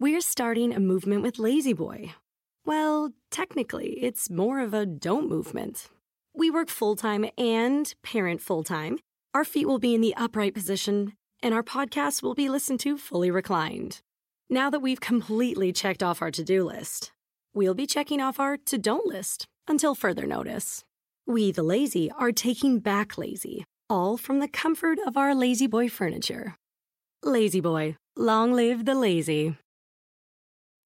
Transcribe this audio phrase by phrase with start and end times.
[0.00, 2.14] We're starting a movement with La-Z-Boy.
[2.66, 5.88] Well, technically, it's more of a don't movement.
[6.34, 8.98] We work full time and parent full time.
[9.34, 11.12] Our feet will be in the upright position,
[11.44, 14.00] and our podcast will be listened to fully reclined.
[14.50, 17.12] Now that we've completely checked off our to do list,
[17.54, 20.82] we'll be checking off our to don't list until further notice.
[21.24, 26.56] We, the lazy, are taking back lazy, all from the comfort of our La-Z-Boy furniture.
[27.22, 29.56] La-Z-Boy, long live the lazy.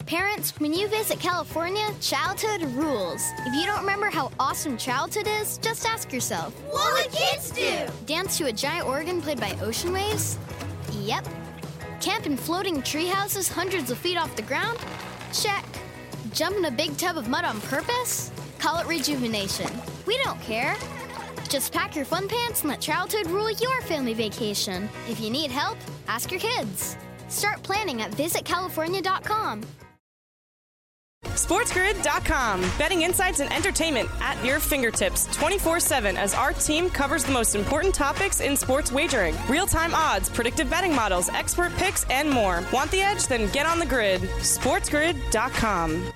[0.09, 3.23] Parents, when you visit California, childhood rules.
[3.41, 7.87] If you don't remember how awesome childhood is, just ask yourself What would kids do?
[8.07, 10.39] Dance to a giant organ played by ocean waves?
[10.93, 11.29] Yep.
[12.01, 14.79] Camp in floating tree houses hundreds of feet off the ground?
[15.35, 15.67] Check.
[16.33, 18.33] Jump in a big tub of mud on purpose?
[18.59, 19.71] Call it rejuvenation.
[20.07, 20.75] We don't care.
[21.51, 24.89] Just pack your fun pants and let childhood rule your family vacation.
[25.07, 25.77] If you need help,
[26.07, 26.97] ask your kids.
[27.29, 29.65] Start planning at visitcalifornia.com.
[31.25, 32.61] SportsGrid.com.
[32.79, 37.55] Betting insights and entertainment at your fingertips 24 7 as our team covers the most
[37.55, 42.63] important topics in sports wagering real time odds, predictive betting models, expert picks, and more.
[42.73, 43.27] Want the edge?
[43.27, 44.21] Then get on the grid.
[44.21, 46.13] SportsGrid.com.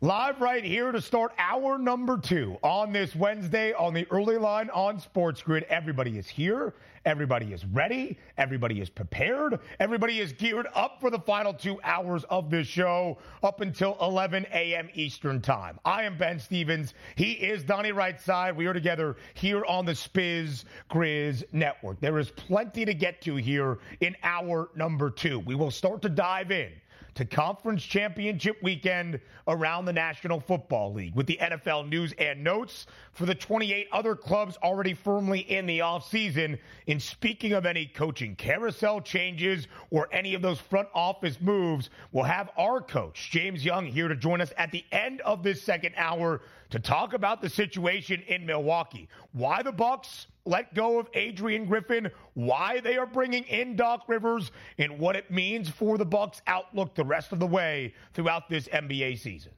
[0.00, 4.68] Live right here to start hour number two on this Wednesday on the early line
[4.70, 5.64] on Sports Grid.
[5.70, 6.74] Everybody is here.
[7.04, 8.18] Everybody is ready.
[8.38, 9.60] Everybody is prepared.
[9.78, 14.46] Everybody is geared up for the final two hours of this show up until 11
[14.52, 14.88] a.m.
[14.94, 15.78] Eastern Time.
[15.84, 16.94] I am Ben Stevens.
[17.16, 18.56] He is Donnie Rightside.
[18.56, 22.00] We are together here on the Spiz Grizz Network.
[22.00, 25.40] There is plenty to get to here in hour number two.
[25.40, 26.72] We will start to dive in
[27.14, 32.86] to conference championship weekend around the National Football League with the NFL news and notes
[33.12, 36.58] for the 28 other clubs already firmly in the offseason.
[36.86, 42.24] In speaking of any coaching carousel changes or any of those front office moves, we'll
[42.24, 45.94] have our coach, James Young, here to join us at the end of this second
[45.96, 49.08] hour to talk about the situation in Milwaukee.
[49.32, 54.52] Why the Bucks let go of Adrian Griffin, why they are bringing in Doc Rivers,
[54.78, 58.68] and what it means for the Bucks outlook the rest of the way throughout this
[58.68, 59.52] NBA season.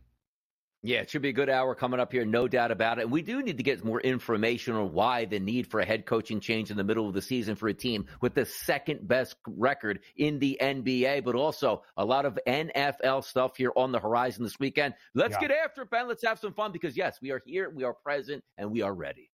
[0.86, 3.02] Yeah, it should be a good hour coming up here, no doubt about it.
[3.02, 6.06] And we do need to get more information on why the need for a head
[6.06, 9.34] coaching change in the middle of the season for a team with the second best
[9.48, 14.44] record in the NBA, but also a lot of NFL stuff here on the horizon
[14.44, 14.94] this weekend.
[15.12, 15.48] Let's yeah.
[15.48, 16.06] get after it, Ben.
[16.06, 18.94] Let's have some fun because, yes, we are here, we are present, and we are
[18.94, 19.30] ready.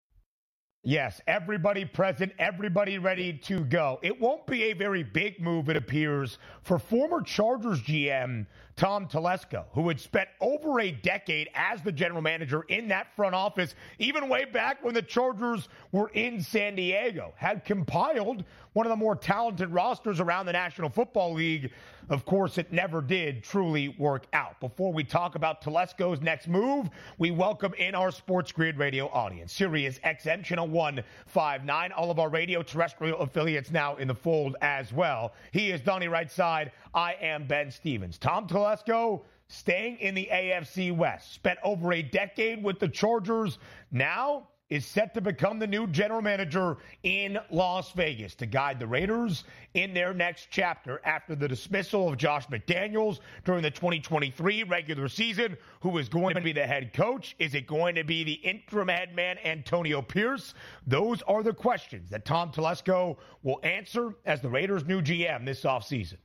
[0.84, 4.00] Yes, everybody present, everybody ready to go.
[4.02, 9.66] It won't be a very big move, it appears, for former Chargers GM Tom Telesco,
[9.74, 14.28] who had spent over a decade as the general manager in that front office, even
[14.28, 19.14] way back when the Chargers were in San Diego, had compiled one of the more
[19.14, 21.72] talented rosters around the National Football League.
[22.08, 24.58] Of course, it never did truly work out.
[24.60, 26.88] Before we talk about Telesco's next move,
[27.18, 29.52] we welcome in our Sports Grid radio audience.
[29.52, 34.92] Sirius XM Channel 159, all of our radio terrestrial affiliates now in the fold as
[34.92, 35.32] well.
[35.52, 36.70] He is Donnie Rightside.
[36.94, 38.18] I am Ben Stevens.
[38.18, 41.34] Tom Telesco staying in the AFC West.
[41.34, 43.58] Spent over a decade with the Chargers.
[43.90, 48.86] Now is set to become the new general manager in Las Vegas to guide the
[48.86, 49.44] Raiders
[49.74, 55.58] in their next chapter after the dismissal of Josh McDaniels during the 2023 regular season.
[55.80, 57.36] Who is going to be the head coach?
[57.38, 60.54] Is it going to be the interim head man, Antonio Pierce?
[60.86, 65.64] Those are the questions that Tom Telesco will answer as the Raiders' new GM this
[65.64, 66.16] offseason.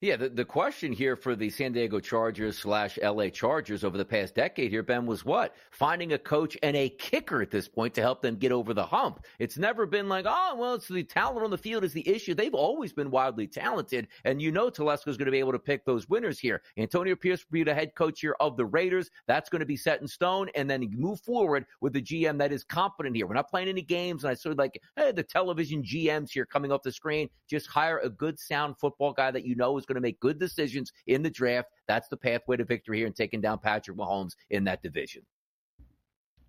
[0.00, 4.04] Yeah, the, the question here for the San Diego Chargers slash LA Chargers over the
[4.04, 5.54] past decade here, Ben, was what?
[5.70, 8.84] Finding a coach and a kicker at this point to help them get over the
[8.84, 9.24] hump.
[9.38, 12.34] It's never been like, oh, well, it's the talent on the field is the issue.
[12.34, 15.84] They've always been wildly talented, and you know Telesco's going to be able to pick
[15.84, 16.62] those winners here.
[16.76, 19.10] Antonio Pierce will be the head coach here of the Raiders.
[19.26, 22.52] That's going to be set in stone, and then move forward with the GM that
[22.52, 23.26] is competent here.
[23.26, 26.46] We're not playing any games, and I sort of like, hey, the television GMs here
[26.46, 27.28] coming off the screen.
[27.48, 30.20] Just hire a good, sound football guy that you know is going going to make
[30.20, 31.68] good decisions in the draft.
[31.86, 35.22] That's the pathway to victory here and taking down Patrick Mahomes in that division.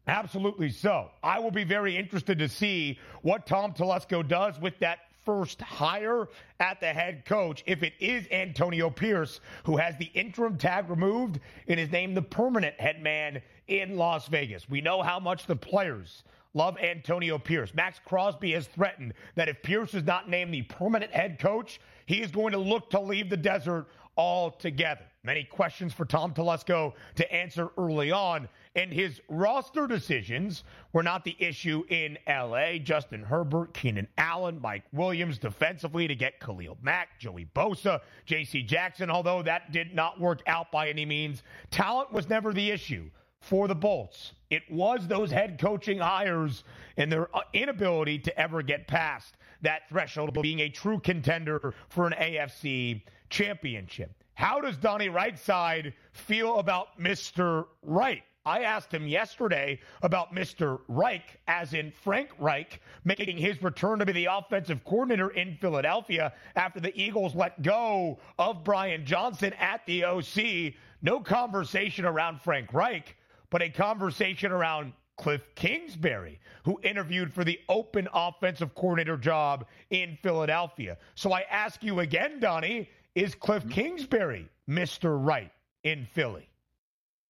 [0.08, 1.10] Absolutely so.
[1.24, 6.28] I will be very interested to see what Tom Telesco does with that first hire
[6.60, 11.40] at the head coach if it is Antonio Pierce, who has the interim tag removed
[11.68, 14.70] and is named the permanent head man in Las Vegas.
[14.70, 16.24] We know how much the players
[16.56, 17.74] love Antonio Pierce.
[17.76, 22.22] Maxx Crosby has threatened that if Pierce is not named the permanent head coach, he
[22.22, 23.88] is going to look to leave the desert
[24.18, 25.04] altogether.
[25.24, 28.48] Many questions for Tom Telesco to answer early on.
[28.76, 30.64] And his roster decisions
[30.94, 32.78] were not the issue in LA.
[32.78, 38.64] Justin Herbert, Keenan Allen, Mike Williams defensively to get Khalil Mack, Joey Bosa, J.C.
[38.64, 41.44] Jackson, although that did not work out by any means.
[41.72, 43.10] Talent was never the issue
[43.46, 44.34] for the Bolts.
[44.50, 46.64] It was those head coaching hires
[46.98, 51.74] and their uh, inability to ever get past that threshold of being a true contender
[51.90, 54.12] for an AFC championship.
[54.34, 57.68] How does Donnie Rightside feel about Mr.
[57.84, 58.24] Wright?
[58.48, 60.80] I asked him yesterday about Mr.
[60.88, 66.32] Reich, as in Frank Reich, making his return to be the offensive coordinator in Philadelphia
[66.56, 70.74] after the Eagles let go of Brian Johnson at the OC.
[71.02, 73.16] No conversation around Frank Reich,
[73.56, 80.18] but a conversation around Cliff Kingsbury, who interviewed for the open offensive coordinator job in
[80.22, 80.98] Philadelphia.
[81.16, 83.72] So I ask you again, Donnie, is Cliff mm-hmm.
[83.72, 85.18] Kingsbury Mr.
[85.26, 85.54] Right
[85.86, 86.50] in Philly?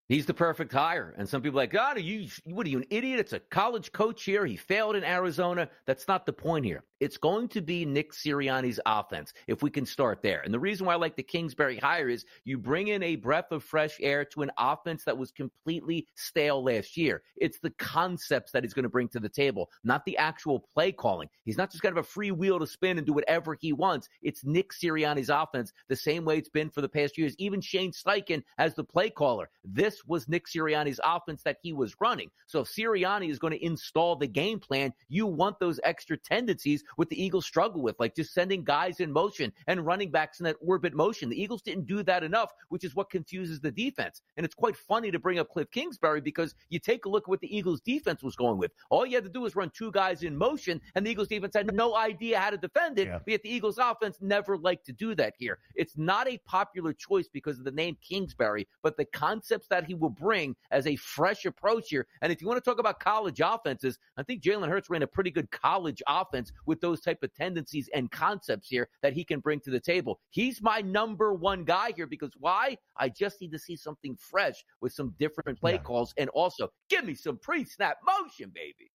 [0.08, 1.16] He's the perfect hire.
[1.18, 3.20] And some people are like, God, are you, what are you, an idiot?
[3.20, 4.46] It's a college coach here.
[4.46, 5.68] He failed in Arizona.
[5.88, 6.84] That's not the point here.
[7.00, 10.42] It's going to be Nick Sirianni's offense if we can start there.
[10.42, 13.52] And the reason why I like the Kingsbury hire is you bring in a breath
[13.52, 17.24] of fresh air to an offense that was completely stale last year.
[17.36, 20.92] It's the concepts that he's going to bring to the table, not the actual play
[20.92, 21.30] calling.
[21.44, 23.74] He's not just going to have a free wheel to spin and do whatever he
[23.74, 24.08] wants.
[24.22, 27.36] It's Nick Sirianni's offense the same way it's been for the past years.
[27.40, 29.50] Even Shane Steichen as the play caller.
[29.64, 32.30] This was Nick Sirianni's offense that he was running.
[32.48, 36.84] So if Sirianni is going to install the game plan, you want those extra tendencies
[36.98, 40.44] with the Eagles struggle with, like just sending guys in motion and running backs in
[40.46, 41.30] that orbit motion.
[41.30, 44.22] The Eagles didn't do that enough, which is what confuses the defense.
[44.38, 47.30] And it's quite funny to bring up Cliff Kingsbury because you take a look at
[47.30, 48.72] what the Eagles defense was going with.
[48.90, 51.56] All you had to do was run two guys in motion, and the Eagles defense
[51.56, 53.08] had no idea how to defend it.
[53.08, 53.20] Yeah.
[53.20, 55.60] But yet the Eagles offense never liked to do that here.
[55.76, 59.94] It's not a popular choice because of the name Kingsbury, but the concepts that he
[59.94, 62.08] will bring as a fresh approach here.
[62.22, 65.08] And if you want to talk about college offenses, I think Jalen Hurts ran a
[65.08, 69.40] pretty good college offense with those type of tendencies and concepts here that he can
[69.40, 70.20] bring to the table.
[70.30, 72.78] He's my number one guy here because why?
[72.98, 75.80] I just need to see something fresh with some different play yeah.
[75.80, 78.92] calls and also give me some pre-snap motion, baby.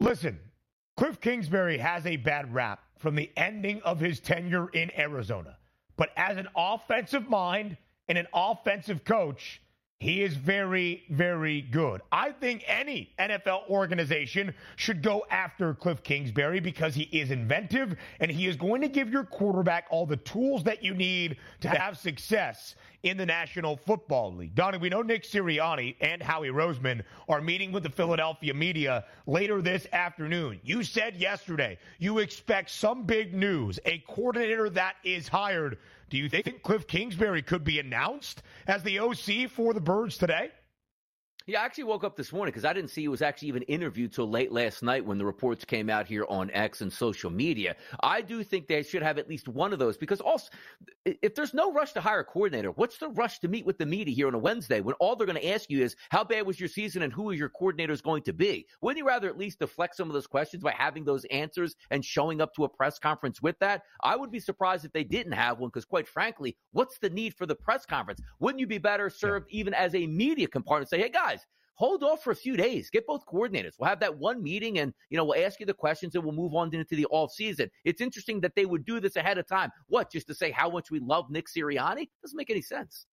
[0.00, 0.38] Listen,
[0.96, 5.56] Cliff Kingsbury has a bad rap from the ending of his tenure in Arizona.
[5.96, 7.76] But as an offensive mind
[8.08, 9.60] and an offensive coach,
[10.00, 12.02] he is very, very good.
[12.12, 18.30] I think any NFL organization should go after Cliff Kingsbury because he is inventive and
[18.30, 21.96] he is going to give your quarterback all the tools that you need to have
[21.96, 22.74] success
[23.04, 24.54] in the National Football League.
[24.54, 29.62] Donnie, we know Nick Sirianni and Howie Roseman are meeting with the Philadelphia media later
[29.62, 30.58] this afternoon.
[30.64, 35.78] You said yesterday you expect some big news, a coordinator that is hired
[36.14, 40.52] do you think Cliff Kingsbury could be announced as the OC for the Birds today?
[41.46, 43.64] Yeah, I actually woke up this morning because I didn't see he was actually even
[43.64, 47.28] interviewed till late last night when the reports came out here on X and social
[47.30, 47.76] media.
[48.00, 50.48] I do think they should have at least one of those because also,
[51.04, 53.84] if there's no rush to hire a coordinator, what's the rush to meet with the
[53.84, 56.46] media here on a Wednesday when all they're going to ask you is how bad
[56.46, 58.66] was your season and who is your coordinators going to be?
[58.80, 62.02] Wouldn't you rather at least deflect some of those questions by having those answers and
[62.02, 63.82] showing up to a press conference with that?
[64.02, 67.34] I would be surprised if they didn't have one because, quite frankly, what's the need
[67.34, 68.22] for the press conference?
[68.40, 69.60] Wouldn't you be better served yeah.
[69.60, 70.88] even as a media component?
[70.88, 71.33] Say, hey guys,
[71.74, 72.90] hold off for a few days.
[72.90, 73.72] Get both coordinators.
[73.78, 76.34] We'll have that one meeting and, you know, we'll ask you the questions and we'll
[76.34, 77.70] move on into the off season.
[77.84, 79.70] It's interesting that they would do this ahead of time.
[79.88, 82.08] What, just to say how much we love Nick Sirianni?
[82.22, 83.06] Doesn't make any sense.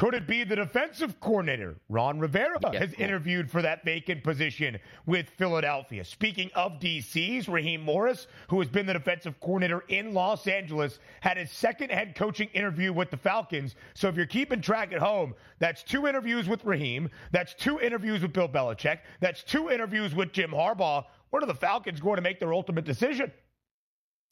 [0.00, 1.76] Could it be the defensive coordinator?
[1.90, 3.04] Ron Rivera has cool.
[3.04, 6.02] interviewed for that vacant position with Philadelphia.
[6.06, 11.36] Speaking of DCs, Raheem Morris, who has been the defensive coordinator in Los Angeles, had
[11.36, 13.74] his second head coaching interview with the Falcons.
[13.92, 18.22] So if you're keeping track at home, that's two interviews with Raheem, that's two interviews
[18.22, 21.04] with Bill Belichick, that's two interviews with Jim Harbaugh.
[21.28, 23.30] When are the Falcons going to make their ultimate decision?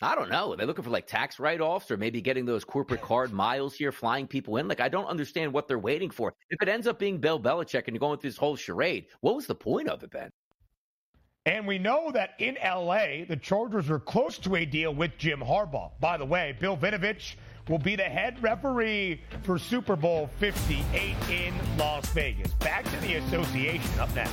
[0.00, 0.52] I don't know.
[0.52, 3.74] Are they looking for like tax write offs or maybe getting those corporate card miles
[3.74, 4.68] here, flying people in?
[4.68, 6.32] Like, I don't understand what they're waiting for.
[6.50, 9.34] If it ends up being Bill Belichick and you're going through this whole charade, what
[9.34, 10.30] was the point of it, Ben?
[11.46, 15.40] And we know that in LA, the Chargers are close to a deal with Jim
[15.40, 15.90] Harbaugh.
[15.98, 17.34] By the way, Bill Vinovich
[17.68, 22.52] will be the head referee for Super Bowl 58 in Las Vegas.
[22.54, 24.32] Back to the association up next.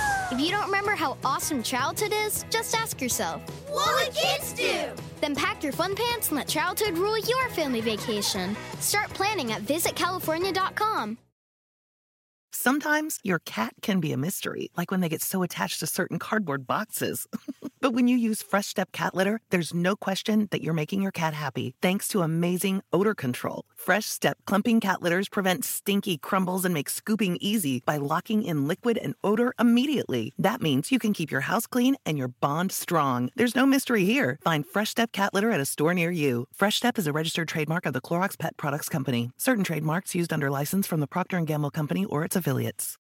[0.31, 4.85] If you don't remember how awesome childhood is, just ask yourself, What would kids do?
[5.19, 8.55] Then pack your fun pants and let childhood rule your family vacation.
[8.79, 11.17] Start planning at visitcalifornia.com.
[12.53, 16.17] Sometimes your cat can be a mystery, like when they get so attached to certain
[16.17, 17.27] cardboard boxes.
[17.81, 21.11] but when you use Fresh Step cat litter, there's no question that you're making your
[21.11, 23.65] cat happy thanks to amazing odor control.
[23.75, 28.67] Fresh Step clumping cat litters prevent stinky crumbles and make scooping easy by locking in
[28.67, 30.33] liquid and odor immediately.
[30.37, 33.29] That means you can keep your house clean and your bond strong.
[33.35, 34.37] There's no mystery here.
[34.43, 36.45] Find Fresh Step cat litter at a store near you.
[36.53, 39.31] Fresh Step is a registered trademark of the Clorox Pet Products Company.
[39.37, 42.97] Certain trademarks used under license from the Procter & Gamble Company or its affiliates.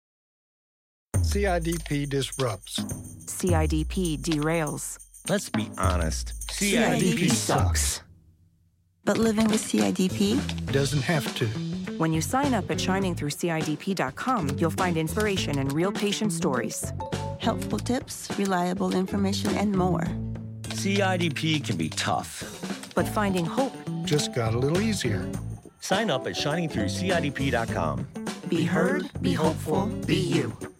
[1.17, 2.79] CIDP disrupts.
[3.25, 5.00] CIDP derails.
[5.29, 6.34] Let's be honest.
[6.48, 8.01] CIDP sucks.
[9.05, 11.45] But living with CIDP doesn't have to.
[11.98, 16.91] When you sign up at shiningthroughcidp.com, you'll find inspiration and real patient stories,
[17.39, 20.03] helpful tips, reliable information, and more.
[20.63, 25.29] CIDP can be tough, but finding hope just got a little easier.
[25.79, 28.07] Sign up at shiningthroughcidp.com.
[28.50, 30.75] Be heard, be hopeful, be you.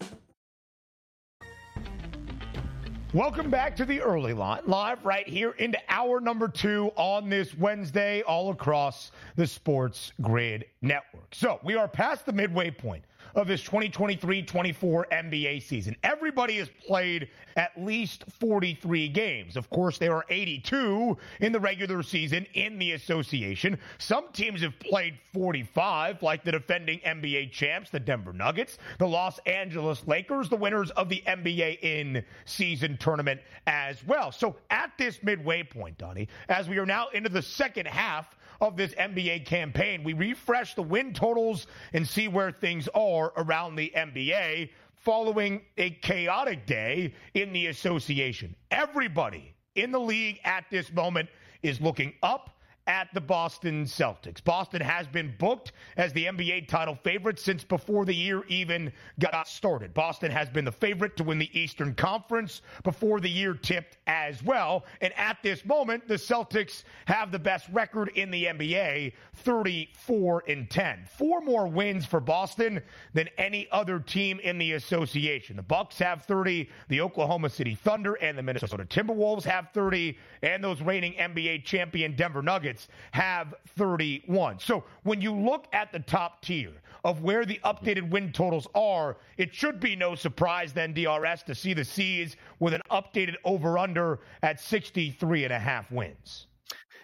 [3.12, 7.56] Welcome back to the early line, live right here into hour number two on this
[7.56, 11.32] Wednesday, all across the Sports Grid Network.
[11.32, 13.04] So we are past the midway point
[13.36, 15.94] of this 2023-24 NBA season.
[16.02, 19.56] Everybody has played at least 43 games.
[19.56, 23.78] Of course, there are 82 in the regular season in the association.
[23.98, 29.38] Some teams have played 45, like the defending NBA champs, the Denver Nuggets, the Los
[29.46, 34.30] Angeles Lakers, the winners of the NBA in season tournament as well.
[34.30, 38.76] So at this midway point, Donnie, as we are now into the second half of
[38.76, 40.04] this NBA campaign.
[40.04, 45.90] We refresh the win totals and see where things are around the NBA following a
[45.90, 48.54] chaotic day in the association.
[48.70, 51.28] Everybody in the league at this moment
[51.62, 52.55] is looking up
[52.86, 54.42] at the Boston Celtics.
[54.42, 59.48] Boston has been booked as the NBA title favorite since before the year even got
[59.48, 59.92] started.
[59.92, 64.42] Boston has been the favorite to win the Eastern Conference before the year tipped as
[64.42, 64.84] well.
[65.00, 70.70] And at this moment, the Celtics have the best record in the NBA, 34 and
[70.70, 71.08] 10.
[71.16, 72.80] Four more wins for Boston
[73.14, 75.56] than any other team in the association.
[75.56, 80.62] The Bucks have 30, the Oklahoma City Thunder and the Minnesota Timberwolves have 30, and
[80.62, 82.75] those reigning NBA champion Denver Nuggets
[83.12, 84.58] have 31.
[84.58, 86.72] So when you look at the top tier
[87.04, 87.88] of where the mm-hmm.
[87.88, 92.36] updated win totals are, it should be no surprise then, DRS, to see the C's
[92.58, 96.46] with an updated over under at 63 and a half wins.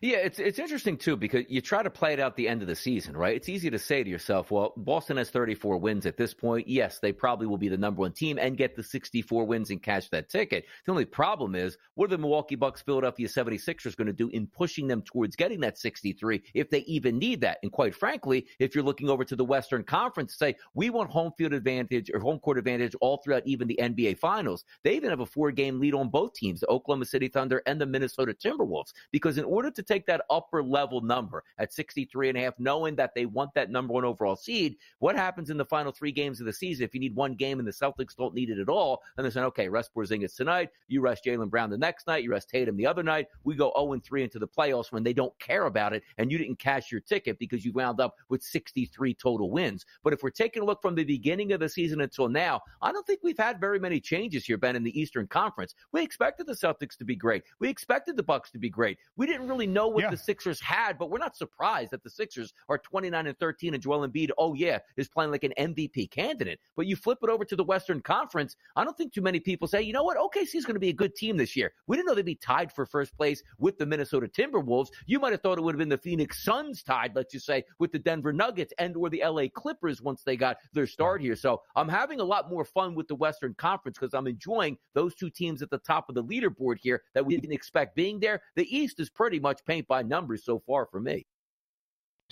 [0.02, 2.66] Yeah, it's it's interesting too because you try to play it out the end of
[2.66, 3.36] the season, right?
[3.36, 6.66] It's easy to say to yourself, well, Boston has 34 wins at this point.
[6.66, 9.80] Yes, they probably will be the number one team and get the 64 wins and
[9.80, 10.64] cash that ticket.
[10.84, 14.48] The only problem is, what are the Milwaukee Bucks, Philadelphia 76ers going to do in
[14.48, 17.58] pushing them towards getting that 63 if they even need that?
[17.62, 21.30] And quite frankly, if you're looking over to the Western Conference, say we want home
[21.38, 24.64] field advantage or home court advantage all throughout even the NBA Finals.
[24.82, 27.80] They even have a four game lead on both teams, the Oklahoma City Thunder and
[27.80, 32.38] the Minnesota Timberwolves, because in order to take that upper level number at 63 and
[32.38, 34.76] a half, knowing that they want that number one overall seed.
[34.98, 37.58] What happens in the final three games of the season if you need one game
[37.58, 39.02] and the Celtics don't need it at all?
[39.16, 40.70] And they're saying, okay, rest Porzingis tonight.
[40.88, 42.22] You rest Jaylen Brown the next night.
[42.22, 43.26] You rest Tatum the other night.
[43.44, 46.30] We go 0 and 3 into the playoffs when they don't care about it and
[46.30, 49.84] you didn't cash your ticket because you wound up with 63 total wins.
[50.02, 52.92] But if we're taking a look from the beginning of the season until now, I
[52.92, 55.74] don't think we've had very many changes here, Ben, in the Eastern Conference.
[55.92, 57.42] We expected the Celtics to be great.
[57.58, 58.98] We expected the Bucks to be great.
[59.16, 60.10] We didn't really know what yeah.
[60.10, 63.82] the Sixers had, but we're not surprised that the Sixers are 29 and 13 and
[63.82, 66.60] Joel Embiid, oh yeah, is playing like an MVP candidate.
[66.76, 69.68] But you flip it over to the Western Conference, I don't think too many people
[69.68, 71.72] say, you know what, OKC is going to be a good team this year.
[71.86, 74.88] We didn't know they'd be tied for first place with the Minnesota Timberwolves.
[75.06, 77.64] You might have thought it would have been the Phoenix Suns tied, let's just say,
[77.78, 81.36] with the Denver Nuggets and or the LA Clippers once they got their start here.
[81.36, 85.14] So I'm having a lot more fun with the Western Conference because I'm enjoying those
[85.14, 88.40] two teams at the top of the leaderboard here that we didn't expect being there.
[88.56, 91.26] The East is pretty much paint by numbers so far for me.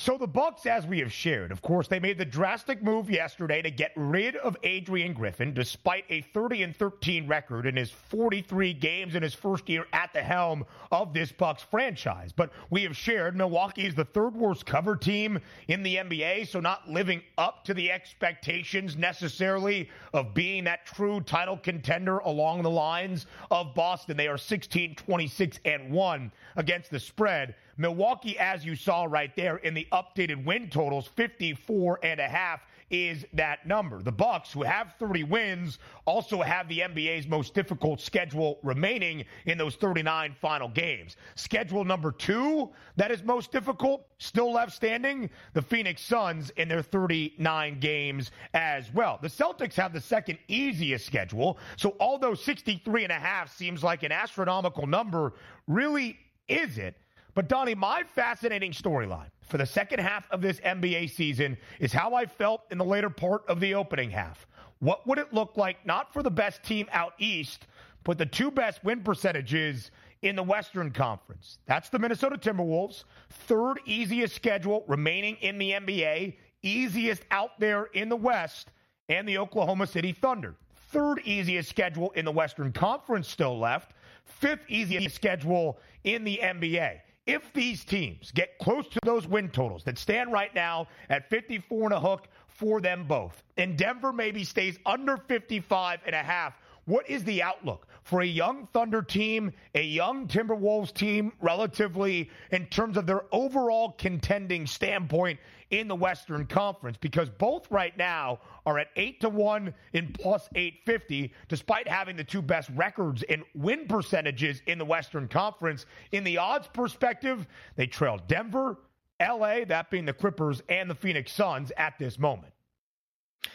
[0.00, 3.61] So the Bucks, as we have shared, of course, they made the drastic move yesterday
[3.61, 8.73] to get rid of Adrian Griffin, despite a 30 and 13 record in his 43
[8.73, 12.33] games in his first year at the helm of this Bucks franchise.
[12.33, 15.38] But we have shared Milwaukee is the third worst cover team
[15.69, 21.21] in the NBA, so not living up to the expectations necessarily of being that true
[21.21, 24.16] title contender along the lines of Boston.
[24.16, 27.54] They are 16, 26, and 1 against the spread.
[27.80, 32.60] Milwaukee, as you saw right there in the updated win totals, 54 and a half
[32.90, 34.02] is that number.
[34.02, 39.56] The Bucks, who have 30 wins, also have the NBA's most difficult schedule remaining in
[39.56, 41.16] those 39 final games.
[41.37, 46.82] Schedule number two that is most difficult, still left standing, the Phoenix Suns in their
[46.82, 49.18] 39 games as well.
[49.22, 54.02] The Celtics have the second easiest schedule, so although 63 and a half seems like
[54.02, 55.32] an astronomical number,
[55.66, 56.94] really is it?
[57.34, 62.14] But Donnie, my fascinating storyline for the second half of this NBA season is how
[62.14, 64.46] I felt in the later part of the opening half.
[64.80, 67.66] What would it look like, not for the best team out east,
[68.04, 69.90] but the two best win percentages
[70.22, 71.58] in the Western Conference?
[71.66, 78.08] That's the Minnesota Timberwolves, third easiest schedule remaining in the NBA, easiest out there in
[78.08, 78.70] the West,
[79.08, 80.54] and the Oklahoma City Thunder.
[80.90, 83.92] Third easiest schedule in the Western Conference still left,
[84.25, 89.85] fifth easiest schedule in the NBA if these teams get close to those win totals
[89.85, 94.45] that stand right now at 54 and a hook for them both, and Denver maybe
[94.45, 96.55] stays under 55 and a half,
[96.87, 102.67] what is the outlook for a young Thunder team, a young Timberwolves team, relatively in
[102.67, 105.39] terms of their overall contending standpoint
[105.71, 106.97] in the Western Conference?
[107.00, 112.25] Because both right now are at 8 to 1 in plus 850, despite having the
[112.25, 115.87] two best records and win percentages in the Western Conference.
[116.12, 117.47] In the odds perspective,
[117.77, 118.79] they trail Denver,
[119.21, 122.53] LA, that being the Clippers, and the Phoenix Suns at this moment.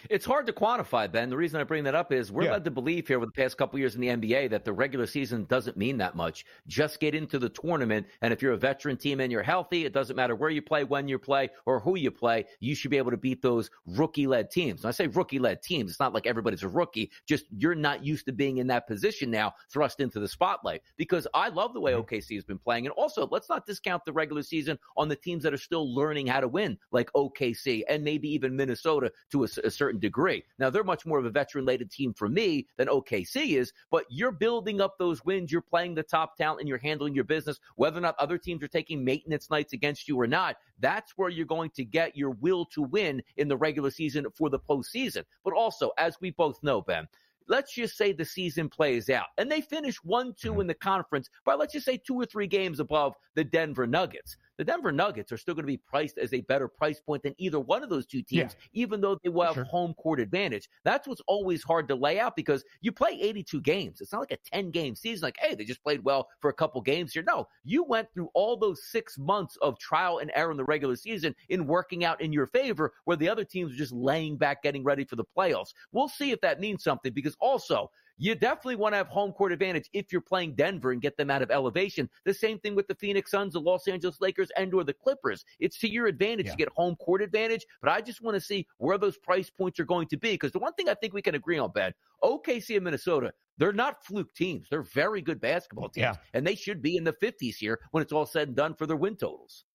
[0.10, 1.30] It's hard to quantify, Ben.
[1.30, 2.52] The reason I bring that up is we're yeah.
[2.54, 5.08] led to believe here over the past couple years in the NBA that the regular
[5.08, 6.46] season doesn't mean that much.
[6.68, 9.94] Just get into the tournament, and if you're a veteran team and you're healthy, it
[9.94, 12.46] doesn't matter where you play, when you play, or who you play.
[12.60, 14.84] You should be able to beat those rookie-led teams.
[14.84, 17.12] When I say rookie-led teams, it's not like everybody's a rookie.
[17.28, 20.82] Just you're not used to being in that position now, thrust into the spotlight.
[20.98, 22.02] Because I love the way mm-hmm.
[22.02, 25.44] OKC has been playing, and also let's not discount the regular season on the teams
[25.44, 29.48] that are still learning how to win, like OKC and maybe even Minnesota to a,
[29.64, 30.44] a certain degree.
[30.60, 34.06] Now, they're much more of a veteran laden team for me than OKC is, but
[34.10, 35.52] you're building up those wins.
[35.52, 37.60] You're playing the top talent and you're handling your business.
[37.76, 41.30] Whether or not other teams are taking maintenance nights against you or not, that's where
[41.30, 45.24] you're going to get your will to win in the regular season for the postseason.
[45.44, 47.08] But also, as we both know, Ben,
[47.48, 50.62] let's just say the season plays out and they finish 1 2 mm-hmm.
[50.62, 54.38] in the conference, but let's just say two or three games above the Denver Nuggets
[54.58, 57.36] the Denver Nuggets are still going to be priced as a better price point than
[57.38, 58.84] either one of those two teams, yeah.
[58.84, 59.64] even though they will have sure.
[59.66, 60.70] home court advantage.
[60.84, 64.02] That's what's always hard to lay out because you play 82 games.
[64.02, 66.54] It's not like a 10 game season, like, hey, they just played well for a
[66.54, 67.24] couple games here.
[67.24, 70.96] No, you went through all those six months of trial and error in the regular
[70.96, 74.64] season in working out in your favor, where the other teams are just laying back,
[74.64, 75.74] getting ready for the playoffs.
[75.92, 79.52] We'll see if that means something because also, you definitely want to have home court
[79.52, 82.10] advantage if you're playing Denver and get them out of elevation.
[82.26, 85.44] The same thing with the Phoenix Suns, the Los Angeles Lakers, and or the Clippers.
[85.60, 86.52] It's to your advantage yeah.
[86.54, 89.80] to get home court advantage, but I just want to see where those price points
[89.80, 91.94] are going to be because the one thing I think we can agree on, Ben,
[92.24, 94.68] OKC and Minnesota, they're not fluke teams.
[94.70, 96.16] They're very good basketball teams, yeah.
[96.34, 98.86] and they should be in the 50s here when it's all said and done for
[98.86, 99.66] their win totals.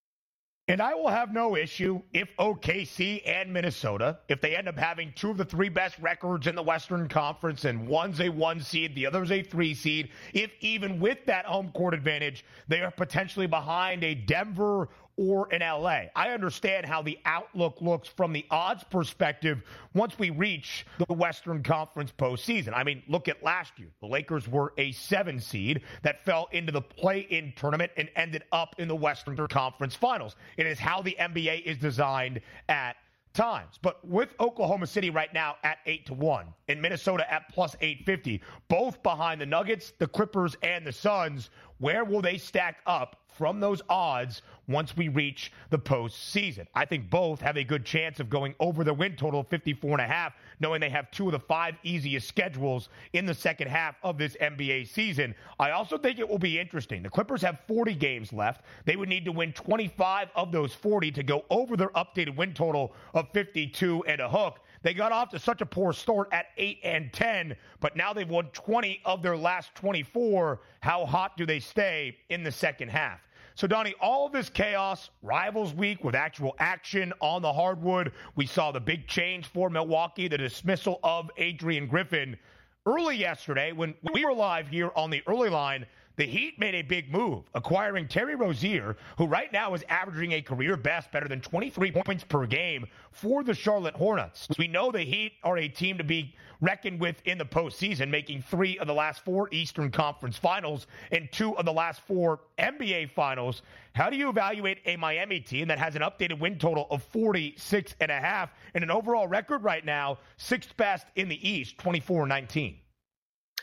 [0.71, 5.11] And I will have no issue if OKC and Minnesota, if they end up having
[5.17, 8.95] two of the three best records in the Western Conference and one's a one seed,
[8.95, 13.47] the other's a three seed, if even with that home court advantage, they are potentially
[13.47, 14.87] behind a Denver
[15.21, 16.05] or in LA.
[16.15, 19.61] I understand how the outlook looks from the odds perspective
[19.93, 22.73] once we reach the Western Conference postseason.
[22.73, 23.89] I mean, look at last year.
[24.01, 28.43] The Lakers were a seven seed that fell into the play in tournament and ended
[28.51, 30.35] up in the Western Conference finals.
[30.57, 32.95] It is how the NBA is designed at
[33.33, 33.79] times.
[33.81, 38.41] But with Oklahoma City right now at 8 to 1 and Minnesota at plus 850,
[38.67, 43.59] both behind the Nuggets, the Clippers and the Suns, where will they stack up from
[43.59, 46.65] those odds once we reach the postseason.
[46.75, 49.91] I think both have a good chance of going over the win total of 54
[49.91, 53.67] and a half, knowing they have two of the five easiest schedules in the second
[53.67, 55.35] half of this NBA season.
[55.59, 57.03] I also think it will be interesting.
[57.03, 58.63] The Clippers have 40 games left.
[58.85, 62.53] They would need to win 25 of those 40 to go over their updated win
[62.53, 64.59] total of 52 and a hook.
[64.83, 68.27] They got off to such a poor start at 8 and 10, but now they've
[68.27, 70.61] won 20 of their last 24.
[70.79, 73.21] How hot do they stay in the second half?
[73.55, 78.13] So, Donnie, all of this chaos, rivals week with actual action on the hardwood.
[78.35, 82.37] We saw the big change for Milwaukee, the dismissal of Adrian Griffin.
[82.85, 85.85] Early yesterday, when we were live here on the early line,
[86.21, 90.41] the Heat made a big move, acquiring Terry Rozier, who right now is averaging a
[90.43, 94.47] career best better than 23 points per game for the Charlotte Hornets.
[94.59, 98.43] We know the Heat are a team to be reckoned with in the postseason, making
[98.43, 103.09] three of the last four Eastern Conference finals and two of the last four NBA
[103.09, 103.63] finals.
[103.93, 107.95] How do you evaluate a Miami team that has an updated win total of 46
[107.99, 112.27] and a half and an overall record right now, sixth best in the East, 24
[112.27, 112.80] 19?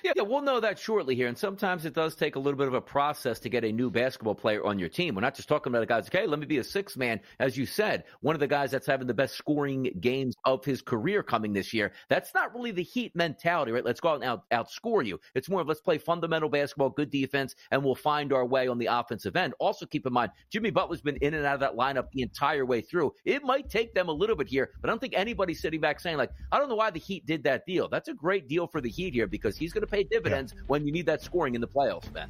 [0.02, 1.28] Yeah, we'll know that shortly here.
[1.28, 3.90] And sometimes it does take a little bit of a process to get a new
[3.90, 5.14] basketball player on your team.
[5.14, 7.20] We're not just talking about a guy like, hey, let me be a six man.
[7.38, 10.82] As you said, one of the guys that's having the best scoring games of his
[10.82, 11.92] career coming this year.
[12.08, 13.84] That's not really the Heat mentality, right?
[13.84, 15.20] Let's go out and out, outscore you.
[15.34, 18.78] It's more of let's play fundamental basketball, good defense, and we'll find our way on
[18.78, 19.54] the offensive end.
[19.58, 22.64] Also, keep in mind, Jimmy Butler's been in and out of that lineup the entire
[22.64, 23.12] way through.
[23.24, 26.00] It might take them a little bit here, but I don't think anybody's sitting back
[26.00, 27.88] saying, like, I don't know why the Heat did that deal.
[27.88, 30.62] That's a great deal for the Heat here because he's going to pay dividends yeah.
[30.66, 32.28] when you need that scoring in the playoffs, Ben.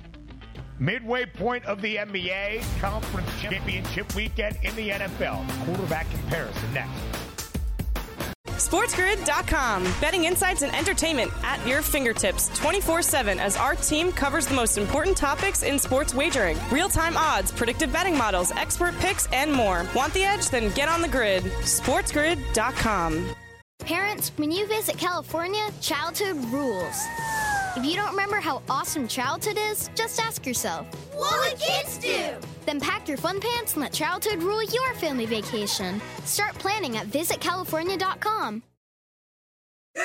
[0.79, 5.67] Midway point of the NBA Conference Championship weekend in the NFL.
[5.67, 7.03] Quarterback comparison next.
[8.59, 9.85] SportsGrid.com.
[10.01, 14.79] Betting insights and entertainment at your fingertips 24 7 as our team covers the most
[14.79, 19.87] important topics in sports wagering real time odds, predictive betting models, expert picks, and more.
[19.95, 20.49] Want the edge?
[20.51, 21.45] Then get on the grid.
[21.45, 23.35] SportsGrid.com.
[23.81, 27.07] Parents, when you visit California, childhood rules.
[27.77, 32.35] If you don't remember how awesome childhood is, just ask yourself, What would kids do?
[32.67, 36.01] Then pack your fun pants and let childhood rule your family vacation.
[36.25, 38.63] Start planning at visitcalifornia.com.
[39.95, 40.05] Good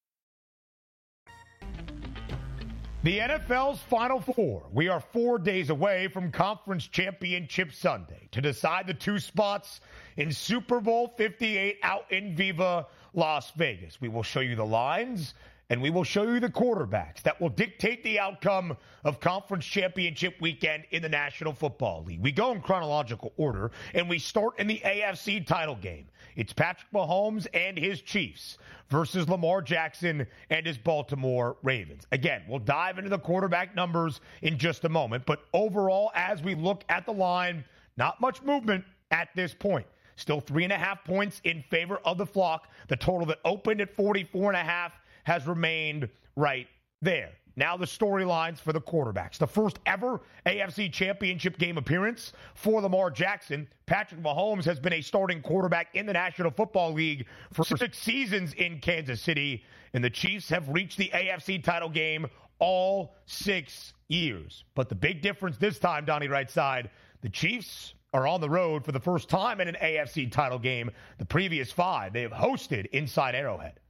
[3.03, 4.67] The NFL's Final Four.
[4.71, 9.81] We are four days away from Conference Championship Sunday to decide the two spots
[10.17, 12.85] in Super Bowl 58 out in Viva,
[13.15, 13.99] Las Vegas.
[13.99, 15.33] We will show you the lines
[15.71, 20.35] and we will show you the quarterbacks that will dictate the outcome of Conference Championship
[20.39, 22.21] weekend in the National Football League.
[22.21, 26.07] We go in chronological order and we start in the AFC title game.
[26.35, 28.57] It's Patrick Mahomes and his Chiefs
[28.89, 32.05] versus Lamar Jackson and his Baltimore Ravens.
[32.11, 36.55] Again, we'll dive into the quarterback numbers in just a moment, but overall, as we
[36.55, 37.63] look at the line,
[37.97, 39.85] not much movement at this point.
[40.15, 42.69] Still three and a half points in favor of the flock.
[42.87, 46.67] The total that opened at 44 and a half has remained right
[47.01, 47.31] there.
[47.55, 49.37] Now the storylines for the quarterbacks.
[49.37, 53.67] The first ever AFC Championship game appearance for Lamar Jackson.
[53.85, 58.53] Patrick Mahomes has been a starting quarterback in the National Football League for six seasons
[58.53, 62.25] in Kansas City, and the Chiefs have reached the AFC title game
[62.59, 64.63] all six years.
[64.75, 66.87] But the big difference this time, Donnie Rightside,
[67.21, 70.91] the Chiefs are on the road for the first time in an AFC title game.
[71.17, 73.80] The previous five they have hosted inside Arrowhead.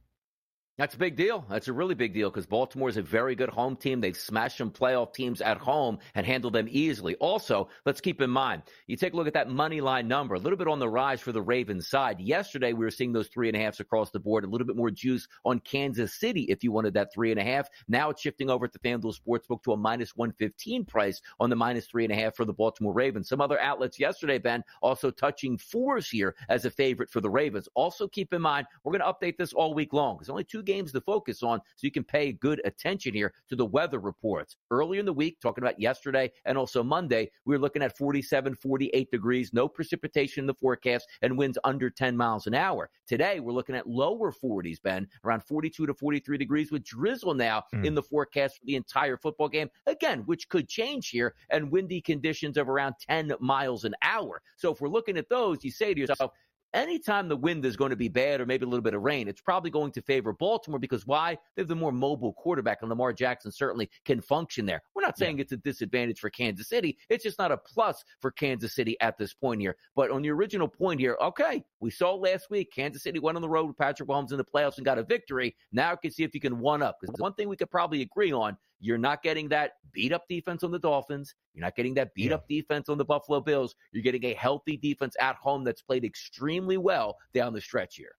[0.78, 1.44] That's a big deal.
[1.50, 4.00] That's a really big deal because Baltimore is a very good home team.
[4.00, 7.14] They've smashed some playoff teams at home and handled them easily.
[7.16, 10.38] Also, let's keep in mind, you take a look at that money line number, a
[10.38, 12.20] little bit on the rise for the Ravens side.
[12.20, 14.74] Yesterday, we were seeing those three and a halfs across the board, a little bit
[14.74, 17.68] more juice on Kansas City if you wanted that three and a half.
[17.86, 21.56] Now it's shifting over at the FanDuel Sportsbook to a minus 115 price on the
[21.56, 23.28] minus three and a half for the Baltimore Ravens.
[23.28, 27.68] Some other outlets yesterday, Ben, also touching fours here as a favorite for the Ravens.
[27.74, 30.16] Also keep in mind, we're going to update this all week long.
[30.16, 33.56] There's only two games to focus on so you can pay good attention here to
[33.56, 34.56] the weather reports.
[34.70, 38.54] Earlier in the week, talking about yesterday and also Monday, we were looking at 47,
[38.54, 42.90] 48 degrees, no precipitation in the forecast, and winds under 10 miles an hour.
[43.06, 47.62] Today, we're looking at lower 40s, Ben, around 42 to 43 degrees with drizzle now
[47.74, 47.84] mm.
[47.84, 49.68] in the forecast for the entire football game.
[49.86, 54.40] Again, which could change here, and windy conditions of around 10 miles an hour.
[54.56, 56.32] So if we're looking at those, you say to yourself,
[56.74, 59.28] anytime the wind is going to be bad or maybe a little bit of rain,
[59.28, 61.38] it's probably going to favor Baltimore because why?
[61.54, 64.82] They have the more mobile quarterback, and Lamar Jackson certainly can function there.
[64.94, 65.42] We're not saying yeah.
[65.42, 66.98] it's a disadvantage for Kansas City.
[67.08, 69.76] It's just not a plus for Kansas City at this point here.
[69.94, 73.42] But on the original point here, okay, we saw last week Kansas City went on
[73.42, 75.54] the road with Patrick Mahomes in the playoffs and got a victory.
[75.72, 76.96] Now you can see if you can one up.
[77.00, 80.64] Because one thing we could probably agree on you're not getting that beat up defense
[80.64, 81.34] on the Dolphins.
[81.54, 82.34] You're not getting that beat yeah.
[82.34, 83.76] up defense on the Buffalo Bills.
[83.92, 88.16] You're getting a healthy defense at home that's played extremely well down the stretch here.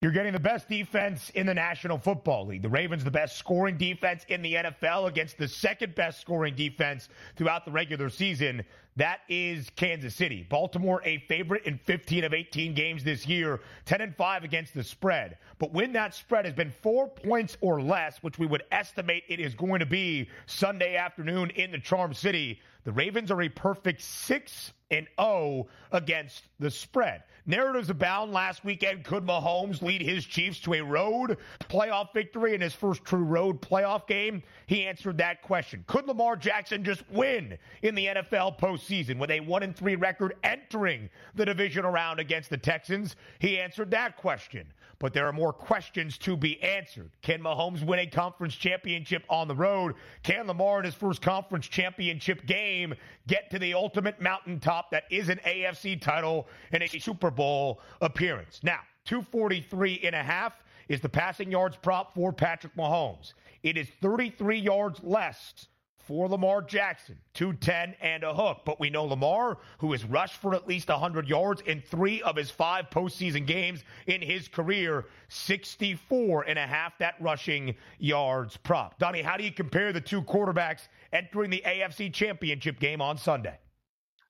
[0.00, 2.62] You're getting the best defense in the National Football League.
[2.62, 7.08] The Ravens, the best scoring defense in the NFL against the second best scoring defense
[7.36, 8.64] throughout the regular season.
[8.96, 10.46] That is Kansas City.
[10.48, 14.84] Baltimore, a favorite in 15 of 18 games this year, 10 and 5 against the
[14.84, 15.38] spread.
[15.58, 19.40] But when that spread has been four points or less, which we would estimate it
[19.40, 24.02] is going to be Sunday afternoon in the Charm City, the Ravens are a perfect
[24.02, 27.22] 6 and 0 against the spread.
[27.44, 29.04] Narratives abound last weekend.
[29.04, 33.60] Could Mahomes lead his Chiefs to a road playoff victory in his first true road
[33.60, 34.42] playoff game?
[34.66, 35.82] He answered that question.
[35.88, 40.34] Could Lamar Jackson just win in the NFL postseason with a 1 and 3 record
[40.44, 43.16] entering the divisional round against the Texans?
[43.38, 44.66] He answered that question
[44.98, 47.10] but there are more questions to be answered.
[47.22, 49.94] Can Mahomes win a conference championship on the road?
[50.22, 52.94] Can Lamar in his first conference championship game
[53.26, 58.60] get to the ultimate mountaintop that is an AFC title and a Super Bowl appearance?
[58.62, 63.34] Now, 243 and a half is the passing yards prop for Patrick Mahomes.
[63.64, 65.66] It is 33 yards less
[66.06, 68.62] for Lamar Jackson, 210 and a hook.
[68.64, 72.36] But we know Lamar, who has rushed for at least 100 yards in three of
[72.36, 78.98] his five postseason games in his career, 64 and a half that rushing yards prop.
[78.98, 83.58] Donnie, how do you compare the two quarterbacks entering the AFC Championship game on Sunday?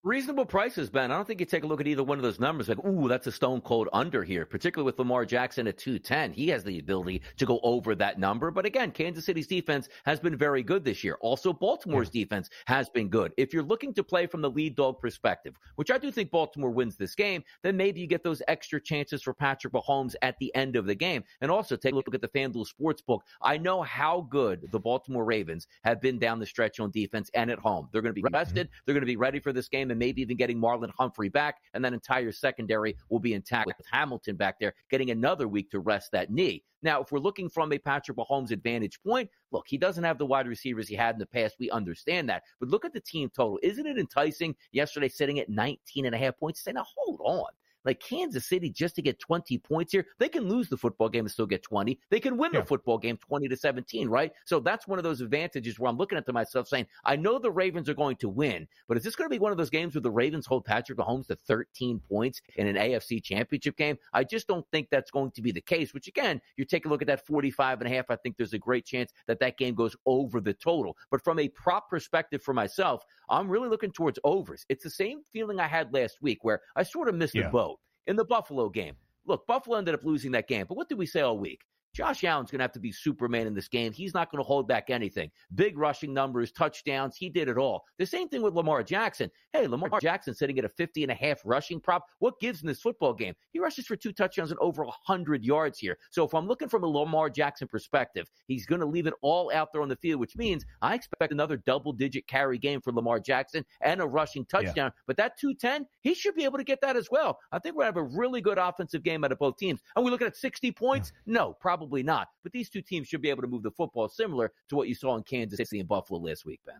[0.05, 1.13] Reasonable prices, Ben.
[1.13, 3.09] I don't think you take a look at either one of those numbers like, ooh,
[3.09, 6.33] that's a stone cold under here, particularly with Lamar Jackson at 210.
[6.33, 8.51] He has the ability to go over that number.
[8.51, 11.19] But again, Kansas City's defense has been very good this year.
[11.21, 12.25] Also, Baltimore's yeah.
[12.25, 13.33] defense has been good.
[13.37, 16.71] If you're looking to play from the lead dog perspective, which I do think Baltimore
[16.71, 20.53] wins this game, then maybe you get those extra chances for Patrick Mahomes at the
[20.57, 21.23] end of the game.
[21.41, 23.21] And also take a look at the FanDuel Sportsbook.
[23.41, 27.51] I know how good the Baltimore Ravens have been down the stretch on defense and
[27.51, 27.89] at home.
[27.93, 28.69] They're going to be rested.
[28.85, 31.61] They're going to be ready for this game and maybe even getting Marlon Humphrey back,
[31.75, 35.79] and that entire secondary will be intact with Hamilton back there getting another week to
[35.79, 36.65] rest that knee.
[36.83, 40.27] Now, if we're looking from a Patrick Mahomes advantage point, look, he doesn't have the
[40.27, 41.55] wide receivers he had in the past.
[41.61, 42.43] We understand that.
[42.59, 43.61] But look at the team total.
[43.63, 44.57] Isn't it enticing?
[44.73, 46.63] Yesterday, sitting at 19 and a half points.
[46.63, 47.51] Say, now hold on.
[47.85, 51.25] Like Kansas City, just to get 20 points here, they can lose the football game
[51.25, 51.99] and still get 20.
[52.11, 52.61] They can win yeah.
[52.61, 54.33] the football game 20 to 17, right?
[54.45, 57.39] So that's one of those advantages where I'm looking at to myself saying, I know
[57.39, 59.71] the Ravens are going to win, but is this going to be one of those
[59.71, 63.97] games where the Ravens hold Patrick Mahomes to 13 points in an AFC championship game?
[64.13, 66.89] I just don't think that's going to be the case, which again, you take a
[66.89, 69.59] look at that 45 and a half, I think there's a great chance that that
[69.59, 70.97] game goes over the total.
[71.11, 74.67] But from a prop perspective for myself, I'm really looking towards overs.
[74.69, 77.45] It's the same feeling I had last week where I sort of missed yeah.
[77.45, 78.95] the boat in the Buffalo game.
[79.27, 81.61] Look, Buffalo ended up losing that game, but what did we say all week?
[81.95, 83.93] Josh Allen's going to have to be Superman in this game.
[83.93, 85.31] He's not going to hold back anything.
[85.55, 87.17] Big rushing numbers, touchdowns.
[87.17, 87.85] He did it all.
[87.99, 89.31] The same thing with Lamar Jackson.
[89.53, 92.07] Hey, Lamar Jackson sitting at a 50 and a half rushing prop.
[92.19, 93.35] What gives in this football game?
[93.51, 95.99] He rushes for two touchdowns and over 100 yards here.
[96.11, 99.53] So if I'm looking from a Lamar Jackson perspective, he's going to leave it all
[99.53, 102.93] out there on the field, which means I expect another double digit carry game for
[102.93, 104.93] Lamar Jackson and a rushing touchdown.
[104.95, 105.03] Yeah.
[105.07, 107.39] But that 210, he should be able to get that as well.
[107.53, 109.81] I think we're going to have a really good offensive game out of both teams.
[109.95, 111.13] And we looking at 60 points?
[111.27, 111.35] Yeah.
[111.35, 112.29] No, probably Probably not.
[112.45, 114.95] But these two teams should be able to move the football similar to what you
[114.95, 116.77] saw in Kansas City and Buffalo last week, Ben.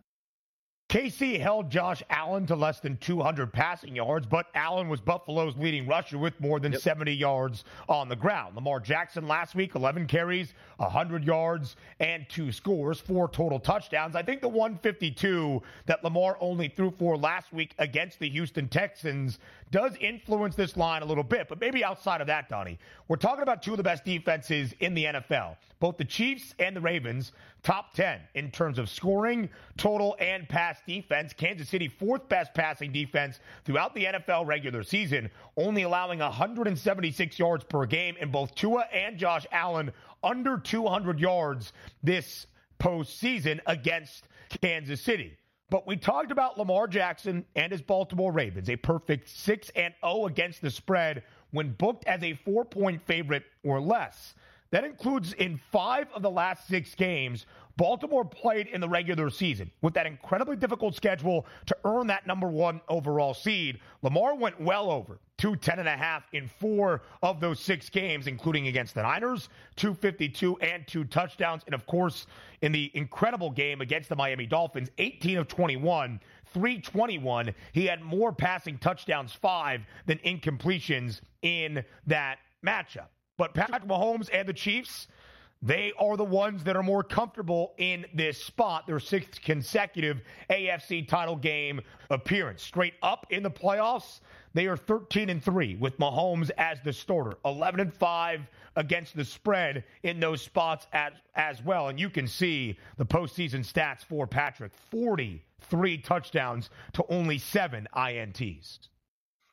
[0.93, 5.87] KC held Josh Allen to less than 200 passing yards, but Allen was Buffalo's leading
[5.87, 6.81] rusher with more than yep.
[6.81, 8.53] 70 yards on the ground.
[8.53, 14.15] Lamar Jackson last week, 11 carries, 100 yards, and two scores, four total touchdowns.
[14.15, 19.39] I think the 152 that Lamar only threw for last week against the Houston Texans
[19.71, 21.49] does influence this line a little bit.
[21.49, 22.77] But maybe outside of that, Donnie,
[23.07, 25.57] we're talking about two of the best defenses in the NFL.
[25.79, 27.31] Both the Chiefs and the Ravens,
[27.63, 31.33] top 10 in terms of scoring, total, and pass defense.
[31.33, 37.63] Kansas City, fourth best passing defense throughout the NFL regular season, only allowing 176 yards
[37.63, 39.91] per game in both Tua and Josh Allen
[40.23, 42.47] under 200 yards this
[42.79, 44.27] postseason against
[44.61, 45.37] Kansas City.
[45.69, 50.27] But we talked about Lamar Jackson and his Baltimore Ravens, a perfect 6 and 0
[50.27, 54.35] against the spread when booked as a 4-point favorite or less.
[54.73, 57.45] That includes in 5 of the last 6 games
[57.77, 62.47] Baltimore played in the regular season with that incredibly difficult schedule to earn that number
[62.47, 63.79] 1 overall seed.
[64.01, 68.25] Lamar went well over two ten and a half in four of those six games,
[68.25, 71.61] including against the Niners, 252 and two touchdowns.
[71.67, 72.25] And of course,
[72.63, 76.19] in the incredible game against the Miami Dolphins, 18 of 21,
[76.51, 77.53] 321.
[77.73, 83.09] He had more passing touchdowns, five, than incompletions in that matchup.
[83.37, 85.07] But Patrick Mahomes and the Chiefs,
[85.61, 88.85] they are the ones that are more comfortable in this spot.
[88.85, 92.61] Their sixth consecutive AFC title game appearance.
[92.61, 94.19] Straight up in the playoffs,
[94.53, 97.37] they are 13 and 3 with Mahomes as the starter.
[97.45, 98.41] 11 and 5
[98.75, 101.87] against the spread in those spots as, as well.
[101.87, 108.89] And you can see the postseason stats for Patrick 43 touchdowns to only seven INTs.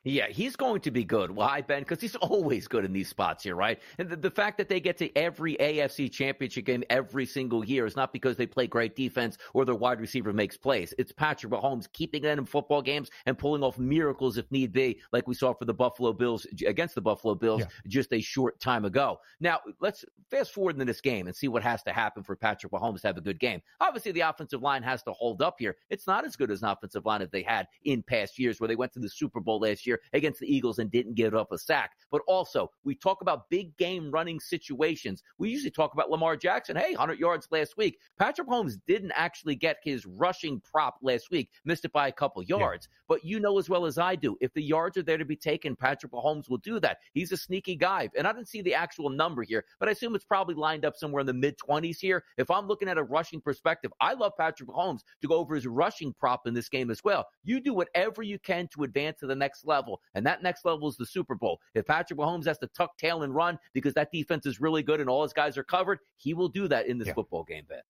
[0.03, 1.29] Yeah, he's going to be good.
[1.29, 1.81] Why, Ben?
[1.81, 3.79] Because he's always good in these spots here, right?
[3.99, 7.85] And the, the, fact that they get to every AFC championship game every single year
[7.85, 10.93] is not because they play great defense or their wide receiver makes plays.
[10.97, 14.99] It's Patrick Mahomes keeping them in football games and pulling off miracles if need be,
[15.11, 17.67] like we saw for the Buffalo Bills against the Buffalo Bills yeah.
[17.87, 19.19] just a short time ago.
[19.39, 22.71] Now, let's fast forward into this game and see what has to happen for Patrick
[22.71, 23.61] Mahomes to have a good game.
[23.81, 25.75] Obviously, the offensive line has to hold up here.
[25.89, 28.67] It's not as good as an offensive line as they had in past years where
[28.69, 31.35] they went to the Super Bowl last year year against the Eagles and didn't give
[31.35, 31.91] up a sack.
[32.11, 35.23] But also, we talk about big game running situations.
[35.37, 36.75] We usually talk about Lamar Jackson.
[36.75, 37.99] Hey, 100 yards last week.
[38.17, 42.43] Patrick Mahomes didn't actually get his rushing prop last week, missed it by a couple
[42.43, 42.87] yards.
[42.89, 42.97] Yeah.
[43.07, 45.35] But you know as well as I do, if the yards are there to be
[45.35, 46.97] taken, Patrick Mahomes will do that.
[47.13, 48.09] He's a sneaky guy.
[48.17, 50.95] And I didn't see the actual number here, but I assume it's probably lined up
[50.95, 52.23] somewhere in the mid 20s here.
[52.37, 55.67] If I'm looking at a rushing perspective, I love Patrick Mahomes to go over his
[55.67, 57.27] rushing prop in this game as well.
[57.43, 59.80] You do whatever you can to advance to the next level.
[60.15, 61.59] And that next level is the Super Bowl.
[61.73, 64.99] If Patrick Mahomes has to tuck tail and run because that defense is really good
[64.99, 67.13] and all his guys are covered, he will do that in this yeah.
[67.13, 67.81] football game, Ben.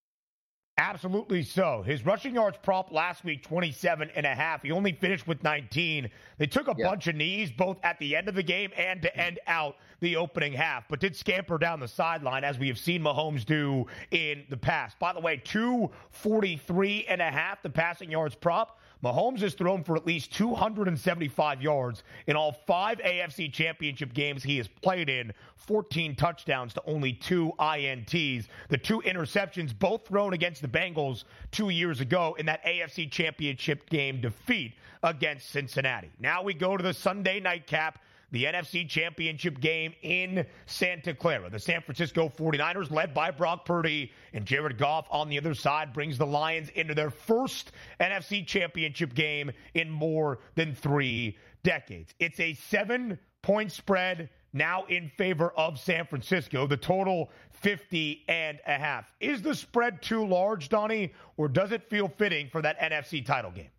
[0.78, 1.84] Absolutely so.
[1.86, 4.64] His rushing yards prop last week, 27 and a half.
[4.64, 6.10] He only finished with 19.
[6.40, 6.90] They took a yeah.
[6.90, 10.16] bunch of knees both at the end of the game and to end out the
[10.16, 14.44] opening half, but did scamper down the sideline as we have seen Mahomes do in
[14.50, 14.98] the past.
[14.98, 18.80] By the way, 243 and a half, the passing yards prop.
[19.04, 24.58] Mahomes has thrown for at least 275 yards in all five AFC championship games he
[24.58, 28.48] has played in, 14 touchdowns to only two INTs.
[28.70, 33.90] The two interceptions, both thrown against the Bengals two years ago in that AFC championship
[33.90, 36.12] game defeat against Cincinnati.
[36.20, 38.00] Now we go to the Sunday nightcap
[38.32, 41.50] the NFC Championship game in Santa Clara.
[41.50, 45.94] The San Francisco 49ers, led by Brock Purdy and Jared Goff on the other side,
[45.94, 52.14] brings the Lions into their first NFC Championship game in more than three decades.
[52.20, 56.68] It's a seven point spread now in favor of San Francisco.
[56.68, 59.14] The total 50 and a half.
[59.20, 63.52] Is the spread too large, Donnie, or does it feel fitting for that NFC title
[63.52, 63.70] game?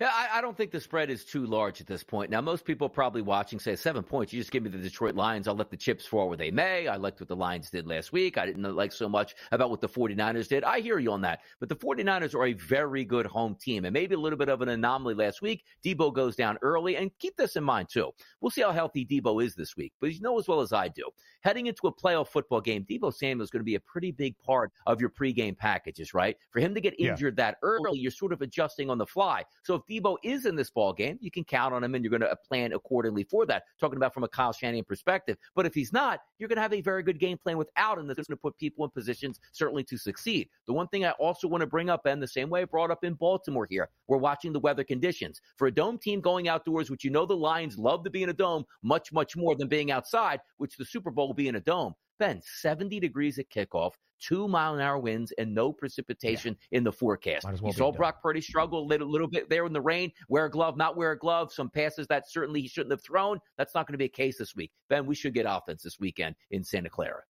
[0.00, 2.30] Yeah, I, I, don't think the spread is too large at this point.
[2.30, 4.32] Now, most people probably watching say seven points.
[4.32, 5.48] You just give me the Detroit Lions.
[5.48, 6.88] I'll let the chips fall where they may.
[6.88, 8.38] I liked what the Lions did last week.
[8.38, 10.64] I didn't like so much about what the 49ers did.
[10.64, 11.40] I hear you on that.
[11.60, 14.62] But the 49ers are a very good home team and maybe a little bit of
[14.62, 15.64] an anomaly last week.
[15.84, 16.96] Debo goes down early.
[16.96, 18.10] And keep this in mind, too.
[18.40, 19.92] We'll see how healthy Debo is this week.
[20.00, 21.04] But you know as well as I do,
[21.40, 24.38] heading into a playoff football game, Debo Samuel is going to be a pretty big
[24.38, 26.36] part of your pregame packages, right?
[26.50, 27.50] For him to get injured yeah.
[27.50, 29.44] that early, you're sort of adjusting on the fly.
[29.62, 32.10] So if Debo is in this ball game, you can count on him and you're
[32.10, 33.64] going to uh, plan accordingly for that.
[33.80, 35.36] Talking about from a Kyle Shanahan perspective.
[35.54, 38.06] But if he's not, you're going to have a very good game plan without him
[38.06, 40.48] that's going to put people in positions certainly to succeed.
[40.66, 42.90] The one thing I also want to bring up, Ben, the same way I brought
[42.90, 45.40] up in Baltimore here, we're watching the weather conditions.
[45.56, 48.28] For a dome team going outdoors, which you know the Lions love to be in
[48.28, 51.56] a dome much, much more than being outside, which the Super Bowl will be in
[51.56, 51.94] a dome.
[52.18, 56.78] Ben, 70 degrees at kickoff, two mile an hour winds, and no precipitation yeah.
[56.78, 57.44] in the forecast.
[57.44, 60.12] Well you saw Brock Purdy struggle a little, little bit there in the rain.
[60.28, 61.52] Wear a glove, not wear a glove.
[61.52, 63.38] Some passes that certainly he shouldn't have thrown.
[63.56, 64.72] That's not going to be a case this week.
[64.88, 67.22] Ben, we should get offense this weekend in Santa Clara.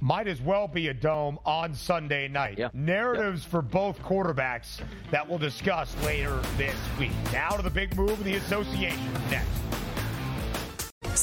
[0.00, 2.58] Might as well be a dome on Sunday night.
[2.58, 2.68] Yeah.
[2.72, 4.80] Narratives for both quarterbacks
[5.10, 7.12] that we'll discuss later this week.
[7.32, 9.63] Now to the big move in the association next.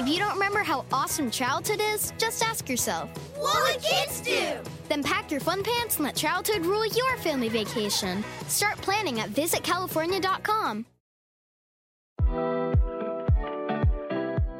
[0.00, 4.56] If you don't remember how awesome childhood is, just ask yourself, What would kids do?
[4.88, 8.24] Then pack your fun pants and let childhood rule your family vacation.
[8.48, 10.86] Start planning at visitcalifornia.com.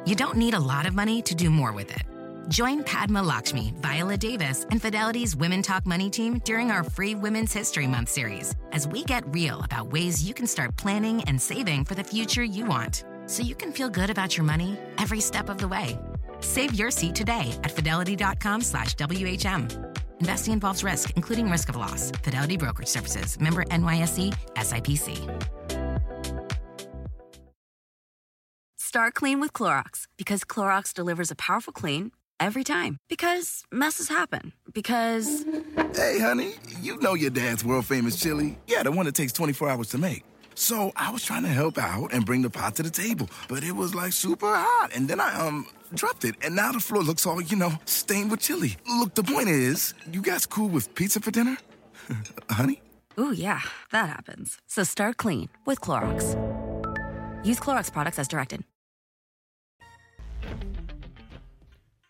[0.05, 2.03] You don't need a lot of money to do more with it.
[2.47, 7.51] Join Padma Lakshmi, Viola Davis, and Fidelity's Women Talk Money team during our free Women's
[7.51, 11.83] History Month series as we get real about ways you can start planning and saving
[11.83, 15.47] for the future you want so you can feel good about your money every step
[15.47, 15.97] of the way.
[16.41, 19.99] Save your seat today at fidelity.com slash WHM.
[20.19, 22.11] Investing involves risk, including risk of loss.
[22.23, 23.39] Fidelity Brokerage Services.
[23.39, 24.33] Member NYSE.
[24.55, 25.47] SIPC.
[28.77, 32.11] Start clean with Clorox because Clorox delivers a powerful clean
[32.41, 32.97] every time.
[33.07, 34.51] Because messes happen.
[34.73, 35.45] Because.
[35.95, 38.57] Hey, honey, you know your dad's world famous chili.
[38.67, 40.23] Yeah, the one that takes 24 hours to make.
[40.61, 43.63] So I was trying to help out and bring the pot to the table, but
[43.63, 44.91] it was like super hot.
[44.93, 48.29] And then I, um, dropped it, and now the floor looks all, you know, stained
[48.29, 48.77] with chili.
[48.87, 51.57] Look, the point is, you guys cool with pizza for dinner?
[52.51, 52.79] honey?
[53.19, 54.59] Ooh, yeah, that happens.
[54.67, 56.35] So start clean with Clorox.
[57.43, 58.63] Use Clorox products as directed.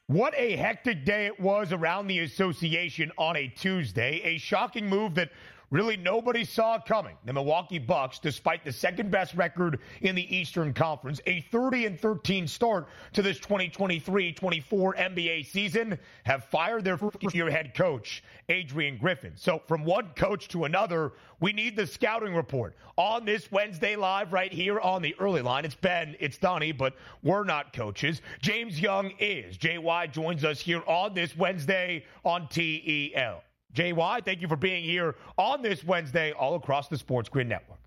[0.07, 4.19] What a hectic day it was around the association on a Tuesday.
[4.25, 5.29] A shocking move that
[5.71, 7.15] really nobody saw coming.
[7.25, 11.99] The Milwaukee Bucks, despite the second best record in the Eastern Conference, a 30 and
[11.99, 19.33] 13 start to this 2023-24 NBA season, have fired their first-year head coach, Adrian Griffin.
[19.35, 24.33] So from one coach to another, we need the scouting report on this Wednesday live
[24.33, 25.65] right here on the early line.
[25.65, 28.21] It's Ben, it's Donnie, but we're not coaches.
[28.41, 29.57] James Young is.
[29.57, 33.41] JY joins us here on this Wednesday on TEL.
[33.73, 37.79] JY, thank you for being here on this Wednesday all across the Sports Grid Network.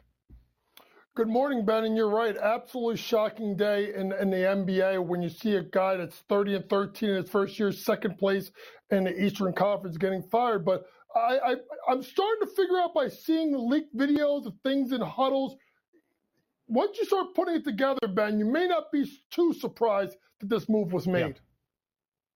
[1.14, 2.36] Good morning, Ben, and you're right.
[2.36, 6.68] Absolutely shocking day in, in the NBA when you see a guy that's 30 and
[6.68, 8.50] 13 in his first year, second place
[8.90, 10.64] in the Eastern Conference, getting fired.
[10.64, 11.54] But I, I,
[11.88, 15.56] I'm starting to figure out by seeing the leaked videos of things in huddles.
[16.66, 20.68] Once you start putting it together, Ben, you may not be too surprised that this
[20.68, 21.36] move was made.
[21.36, 21.53] Yeah.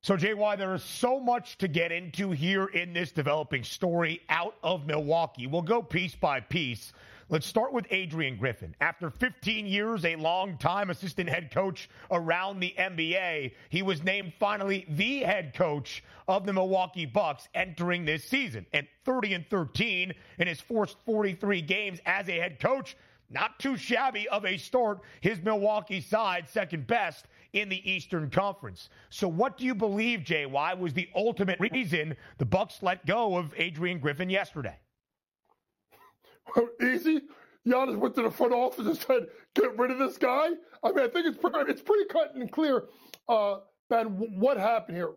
[0.08, 4.54] So, JY, there is so much to get into here in this developing story out
[4.62, 5.46] of Milwaukee.
[5.46, 6.94] We'll go piece by piece.
[7.28, 8.74] Let's start with Adrian Griffin.
[8.80, 14.86] After 15 years, a long-time assistant head coach around the NBA, he was named finally
[14.88, 18.64] the head coach of the Milwaukee Bucks entering this season.
[18.72, 22.96] At 30 and 13 in his first 43 games as a head coach,
[23.28, 25.00] not too shabby of a start.
[25.20, 28.90] His Milwaukee side, second best in the Eastern Conference.
[29.10, 33.54] So, what do you believe, JY, was the ultimate reason the Bucks let go of
[33.56, 34.76] Adrian Griffin yesterday?
[36.54, 37.22] Well, easy.
[37.66, 40.48] Giannis went to the front office and said, "Get rid of this guy."
[40.82, 42.84] I mean, I think it's pretty, it's pretty cut and clear.
[43.28, 43.58] Uh,
[43.90, 44.06] Ben,
[44.40, 45.12] what happened here?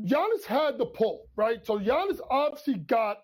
[0.00, 1.64] Giannis had the pull, right?
[1.64, 3.18] So Giannis obviously got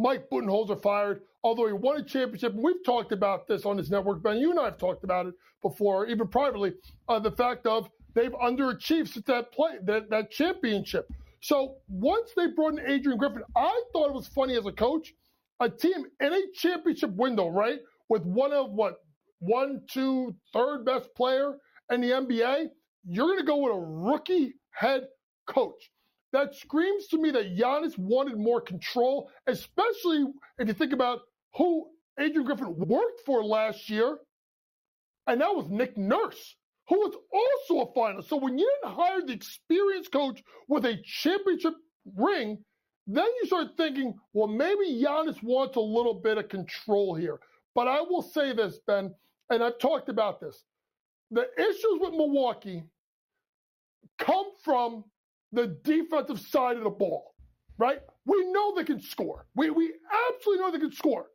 [0.00, 2.54] Mike Budenholzer fired, although he won a championship.
[2.54, 4.38] And we've talked about this on this network, Ben.
[4.38, 6.72] You and I have talked about it before, even privately.
[7.08, 11.10] Uh, the fact of they've underachieved since that play that, that championship.
[11.42, 15.12] So once they brought in Adrian Griffin, I thought it was funny as a coach.
[15.60, 18.96] A team in a championship window, right, with one of what
[19.40, 21.56] one, two, third best player
[21.90, 22.68] in the NBA,
[23.04, 25.02] you're going to go with a rookie head
[25.46, 25.90] coach
[26.32, 30.26] that screams to me that Giannis wanted more control, especially
[30.58, 31.20] if you think about
[31.56, 34.18] who Adrian Griffin worked for last year,
[35.26, 36.56] and that was Nick Nurse,
[36.88, 38.28] who was also a finalist.
[38.28, 41.74] So when you didn't hire the experienced coach with a championship
[42.16, 42.58] ring,
[43.06, 47.40] then you start thinking, well, maybe Giannis wants a little bit of control here.
[47.74, 49.14] But I will say this, Ben,
[49.50, 50.64] and I've talked about this.
[51.30, 52.82] The issues with Milwaukee
[54.18, 55.04] come from
[55.52, 57.34] the defensive side of the ball,
[57.78, 58.00] right?
[58.26, 59.46] We know they can score.
[59.54, 59.92] We, we
[60.30, 61.26] absolutely know they can score.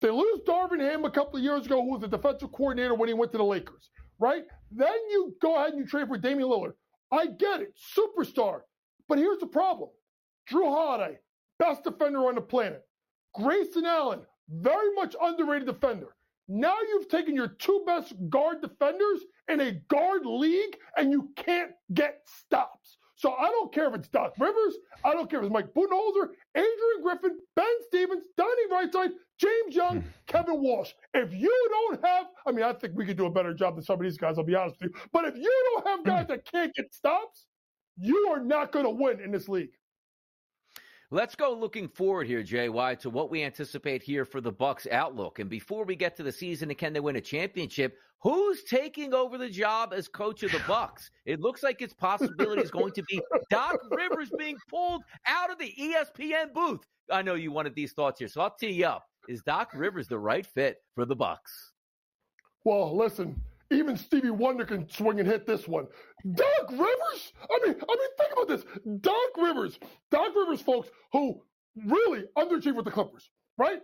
[0.00, 3.08] They lose Darvin Ham a couple of years ago, who was the defensive coordinator when
[3.08, 4.44] he went to the Lakers, right?
[4.70, 6.72] Then you go ahead and you trade for Damian Lillard.
[7.10, 8.60] I get it, superstar.
[9.08, 9.90] But here's the problem
[10.50, 11.18] Jrue Holiday,
[11.58, 12.82] best defender on the planet.
[13.34, 16.14] Grayson Allen, very much underrated defender.
[16.48, 21.72] Now you've taken your two best guard defenders in a guard league and you can't
[21.92, 22.77] get stops.
[23.18, 26.28] So I don't care if it's Doc Rivers, I don't care if it's Mike Budenholzer,
[26.54, 29.10] Adrian Griffin, Ben Stevens, Donnie Rightside,
[29.40, 30.08] James Young, hmm.
[30.28, 30.92] Kevin Walsh.
[31.14, 33.84] If you don't have, I mean, I think we could do a better job than
[33.84, 35.00] some of these guys, I'll be honest with you.
[35.12, 36.32] But if you don't have guys hmm.
[36.32, 37.46] that can't get stops,
[37.96, 39.70] you are not going to win in this league.
[41.10, 45.38] Let's go looking forward here, JY, to what we anticipate here for the Bucks outlook.
[45.38, 49.14] And before we get to the season and can they win a championship, who's taking
[49.14, 51.10] over the job as coach of the Bucks?
[51.24, 55.58] It looks like its possibility is going to be Doc Rivers being pulled out of
[55.58, 56.80] the ESPN booth.
[57.10, 59.04] I know you wanted these thoughts here, so I'll tee you up.
[59.28, 61.72] Is Doc Rivers the right fit for the Bucks?
[62.64, 63.40] Well, listen,
[63.70, 65.86] even Stevie Wonder can swing and hit this one.
[66.34, 67.32] Doc Rivers?
[67.50, 68.64] I mean, I mean, think about this.
[69.00, 69.78] Doc Rivers,
[70.10, 71.42] Doc Rivers, folks, who
[71.86, 73.80] really underachieved with the Clippers, right?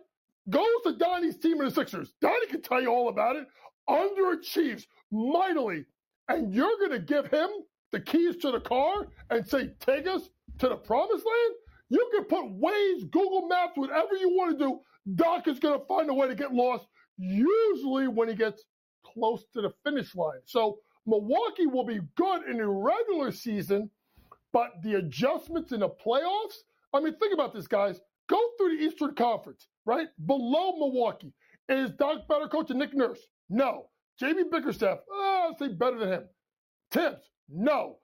[0.49, 2.13] Goes to Donnie's team in the Sixers.
[2.21, 3.47] Donnie can tell you all about it.
[3.89, 5.85] Underachieves mightily.
[6.29, 7.49] And you're going to give him
[7.93, 10.29] the keys to the car and say, take us
[10.59, 11.55] to the promised land?
[11.91, 14.81] You can put Waze, Google Maps, whatever you want to do.
[15.15, 16.87] Doc is going to find a way to get lost,
[17.19, 18.65] usually when he gets
[19.15, 20.41] close to the finish line.
[20.45, 23.91] So Milwaukee will be good in the regular season,
[24.53, 26.59] but the adjustments in the playoffs,
[26.93, 28.01] I mean, think about this, guys.
[28.29, 30.09] Go through the Eastern Conference, right?
[30.27, 31.33] Below Milwaukee.
[31.69, 33.21] Is Doc better coach than Nick Nurse?
[33.51, 33.89] No.
[34.21, 36.25] JB Bickerstaff, oh, I'd say better than him.
[36.93, 37.99] Thibs, no.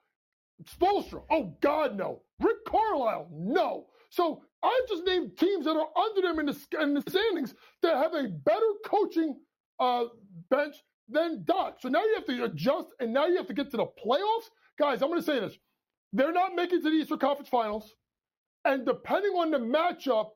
[0.63, 2.21] Spoelstra, oh God, no.
[2.39, 3.87] Rick Carlisle, no.
[4.09, 7.95] So I just named teams that are under them in the, in the standings that
[7.95, 9.37] have a better coaching
[9.79, 10.05] uh,
[10.49, 10.75] bench
[11.09, 11.77] than Doc.
[11.79, 14.49] So now you have to adjust, and now you have to get to the playoffs.
[14.79, 15.57] Guys, I'm going to say this.
[16.13, 17.93] They're not making it to the Eastern Conference Finals.
[18.65, 20.29] And depending on the matchup,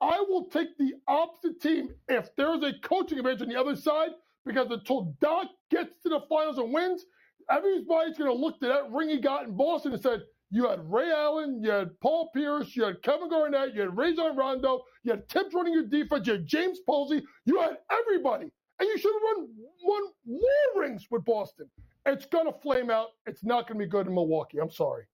[0.00, 4.10] I will take the opposite team if there's a coaching advantage on the other side,
[4.44, 7.04] because until Doc gets to the finals and wins,
[7.50, 10.80] everybody's going to look to that ring he got in Boston and said, you had
[10.90, 15.12] Ray Allen, you had Paul Pierce, you had Kevin Garnett, you had Rajon Rondo, you
[15.12, 18.52] had Thibs running your defense, you had James Posey, you had everybody.
[18.78, 19.48] And you should have run
[19.82, 21.66] won more rings with Boston.
[22.04, 23.08] It's going to flame out.
[23.26, 24.58] It's not going to be good in Milwaukee.
[24.58, 25.04] I'm sorry.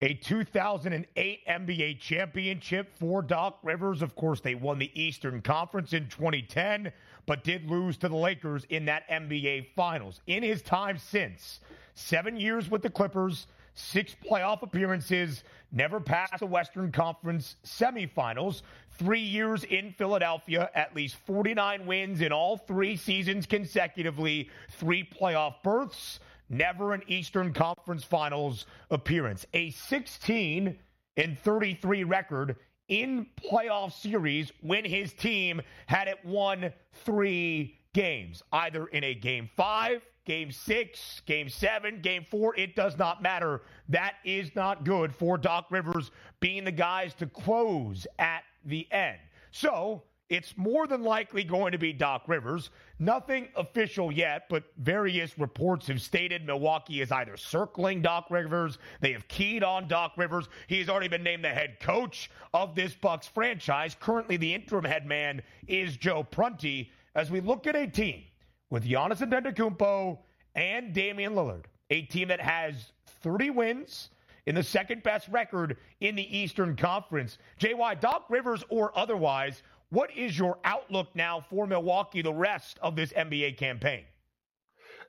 [0.00, 4.00] A 2008 NBA championship for Doc Rivers.
[4.00, 6.92] Of course, they won the Eastern Conference in 2010,
[7.26, 10.20] but did lose to the Lakers in that NBA Finals.
[10.28, 11.58] In his time since,
[11.94, 15.42] seven years with the Clippers, six playoff appearances,
[15.72, 18.62] never passed the Western Conference semifinals,
[18.98, 25.54] three years in Philadelphia, at least 49 wins in all three seasons consecutively, three playoff
[25.62, 29.46] berths never an Eastern Conference Finals appearance.
[29.54, 30.78] A 16
[31.16, 32.56] and 33 record
[32.88, 36.72] in playoff series when his team had it won
[37.04, 42.56] three games, either in a game five, game six, game seven, game four.
[42.56, 43.62] It does not matter.
[43.88, 49.18] That is not good for Doc Rivers being the guys to close at the end.
[49.50, 52.70] So it's more than likely going to be Doc Rivers.
[52.98, 59.12] Nothing official yet, but various reports have stated Milwaukee is either circling Doc Rivers, they
[59.12, 60.48] have keyed on Doc Rivers.
[60.66, 63.96] He's already been named the head coach of this Bucks franchise.
[63.98, 66.92] Currently, the interim head man is Joe Prunty.
[67.14, 68.22] As we look at a team
[68.70, 70.18] with Giannis Antetokounmpo
[70.54, 72.92] and Damian Lillard, a team that has
[73.22, 74.10] 30 wins
[74.48, 77.36] in the second best record in the Eastern Conference.
[77.60, 82.96] JY, Doc Rivers or otherwise, what is your outlook now for Milwaukee the rest of
[82.96, 84.04] this NBA campaign?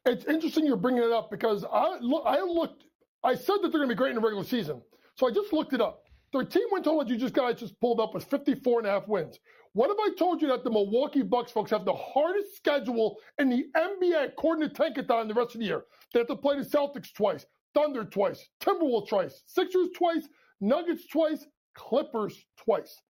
[0.05, 2.83] It's interesting you're bringing it up because I look, I looked,
[3.23, 4.81] I said that they're going to be great in the regular season.
[5.15, 6.03] So I just looked it up.
[6.33, 8.91] Their team win total that you just guys just pulled up was 54 and a
[8.91, 9.39] half wins.
[9.71, 13.49] What if I told you that the Milwaukee Bucks folks have the hardest schedule in
[13.49, 15.85] the NBA according to Tankathon the rest of the year?
[16.13, 20.27] They have to play the Celtics twice, Thunder twice, Timberwolves twice, Sixers twice,
[20.61, 21.45] Nuggets twice,
[21.75, 23.01] Clippers twice.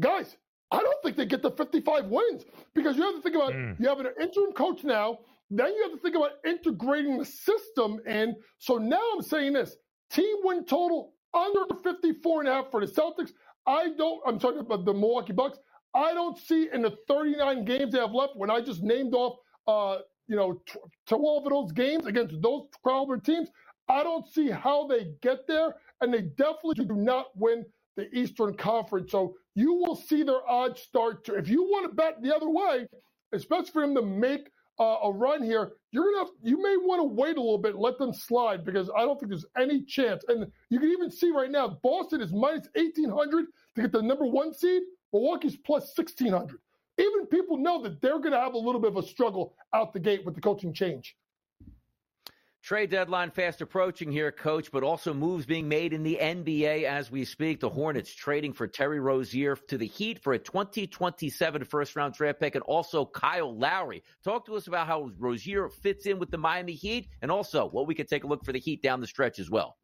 [0.00, 0.36] Guys,
[0.70, 3.78] I don't think they get the 55 wins because you have to think about mm.
[3.80, 5.18] you have an interim coach now.
[5.50, 8.36] Then you have to think about integrating the system in.
[8.58, 9.76] So now I'm saying this
[10.10, 13.30] team win total under 54 and a half for the Celtics.
[13.66, 15.58] I don't, I'm talking about the Milwaukee Bucks.
[15.94, 19.38] I don't see in the 39 games they have left when I just named off,
[19.66, 20.60] uh, you know,
[21.06, 23.48] 12 of those games against those caliber teams.
[23.88, 27.64] I don't see how they get there, and they definitely do not win
[27.96, 29.10] the Eastern Conference.
[29.12, 31.34] So you will see their odds start to.
[31.34, 32.86] If you want to bet the other way,
[33.32, 37.00] especially for them to make uh, a run here, you're gonna have, you may want
[37.00, 40.24] to wait a little bit, let them slide because I don't think there's any chance.
[40.28, 44.26] And you can even see right now, Boston is minus 1800 to get the number
[44.26, 44.82] one seed.
[45.12, 46.58] Milwaukee's plus 1600.
[46.98, 49.92] Even people know that they're going to have a little bit of a struggle out
[49.92, 51.16] the gate with the coaching change.
[52.62, 57.10] Trade deadline fast approaching here, coach, but also moves being made in the NBA as
[57.10, 57.60] we speak.
[57.60, 62.40] The Hornets trading for Terry Rozier to the Heat for a 2027 first round draft
[62.40, 64.02] pick and also Kyle Lowry.
[64.24, 67.86] Talk to us about how Rozier fits in with the Miami Heat and also what
[67.86, 69.76] we could take a look for the Heat down the stretch as well.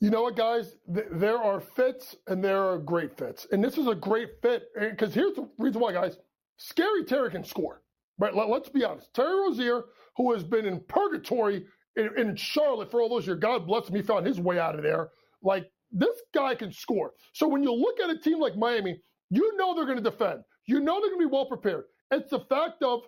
[0.00, 0.76] You know what, guys?
[0.86, 3.46] There are fits and there are great fits.
[3.50, 6.18] And this is a great fit eh, because here's the reason why, guys.
[6.58, 7.82] Scary Terry can score.
[8.18, 8.34] Right?
[8.34, 9.12] Let's be honest.
[9.12, 9.84] Terry Rozier
[10.16, 13.38] who has been in purgatory in, in Charlotte for all those years.
[13.40, 15.10] God bless him, he found his way out of there.
[15.42, 17.12] Like this guy can score.
[17.32, 19.00] So when you look at a team like Miami,
[19.30, 20.40] you know they're going to defend.
[20.66, 21.84] You know they're going to be well prepared.
[22.10, 23.02] It's the fact of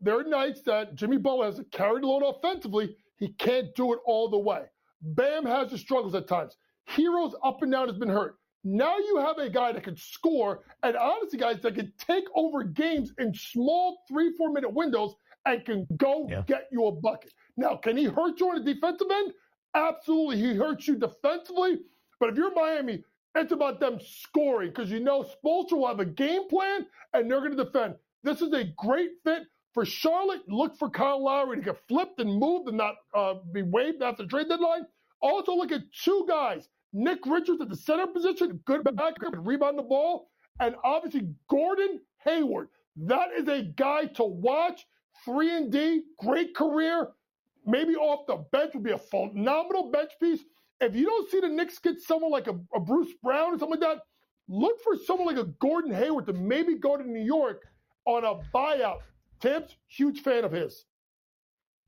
[0.00, 2.96] there are nights that Jimmy Butler has carried the load offensively.
[3.18, 4.64] He can't do it all the way.
[5.00, 6.56] Bam has his struggles at times.
[6.86, 8.36] Herro's up and down has been hurt.
[8.64, 12.62] Now you have a guy that can score, and honestly, guys, that can take over
[12.62, 15.14] games in small three, four minute windows
[15.46, 16.42] and can go yeah.
[16.46, 17.32] get you a bucket.
[17.56, 19.32] Now, can he hurt you on the defensive end?
[19.74, 20.38] Absolutely.
[20.38, 21.80] He hurts you defensively.
[22.20, 26.04] But if you're Miami, it's about them scoring because you know Spoelstra will have a
[26.04, 27.94] game plan and they're going to defend.
[28.22, 29.42] This is a great fit
[29.74, 30.42] for Charlotte.
[30.48, 34.22] Look for Kyle Lowry to get flipped and moved and not uh, be waived after
[34.22, 34.86] the trade deadline.
[35.20, 39.78] Also, look at two guys Nick Richards at the center position, good backup and rebound
[39.78, 40.28] the ball.
[40.60, 42.68] And obviously, Gordon Hayward.
[42.96, 44.86] That is a guy to watch.
[45.24, 47.08] 3 and D, great career.
[47.66, 50.40] Maybe off the bench would be a phenomenal bench piece.
[50.80, 53.80] If you don't see the Knicks get someone like a, a Bruce Brown or something
[53.80, 53.98] like that,
[54.48, 57.62] look for someone like a Gordon Hayward to maybe go to New York
[58.04, 58.98] on a buyout.
[59.40, 60.84] Thibs, huge fan of his.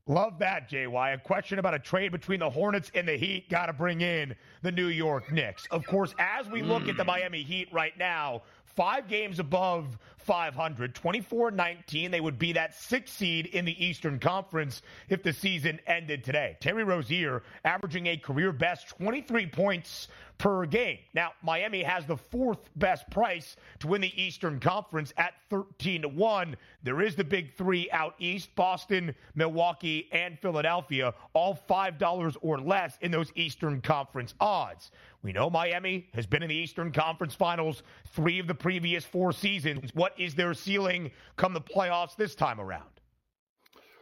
[0.07, 1.13] Love that, JY.
[1.15, 3.49] A question about a trade between the Hornets and the Heat.
[3.49, 5.65] Got to bring in the New York Knicks.
[5.71, 7.07] Of course, as we look at the hmm.
[7.07, 12.11] Miami Heat right now, five games above 500, 24 19.
[12.11, 16.55] They would be that sixth seed in the Eastern Conference if the season ended today.
[16.59, 20.07] Terry Rozier averaging a career best 23 points
[20.37, 20.99] per game.
[21.13, 26.09] Now, Miami has the fourth best price to win the Eastern Conference at 13 to
[26.09, 26.55] 1.
[26.83, 32.97] There is the big three out east Boston, Milwaukee, and Philadelphia, all $5 or less
[33.01, 34.91] in those Eastern Conference odds.
[35.21, 39.31] We know Miami has been in the Eastern Conference Finals three of the previous four
[39.31, 39.93] seasons.
[39.93, 42.83] What is their ceiling come the playoffs this time around?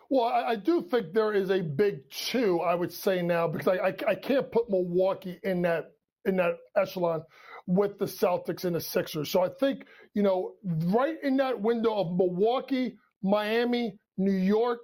[0.10, 3.68] Well, I, I, do think there is a big two, I would say now, because
[3.68, 5.94] I, I, I, can't put Milwaukee in that
[6.26, 7.24] in that echelon
[7.68, 9.30] with the Celtics and the Sixers.
[9.30, 14.80] So I think, you know, right in that window of Milwaukee, Miami, New York,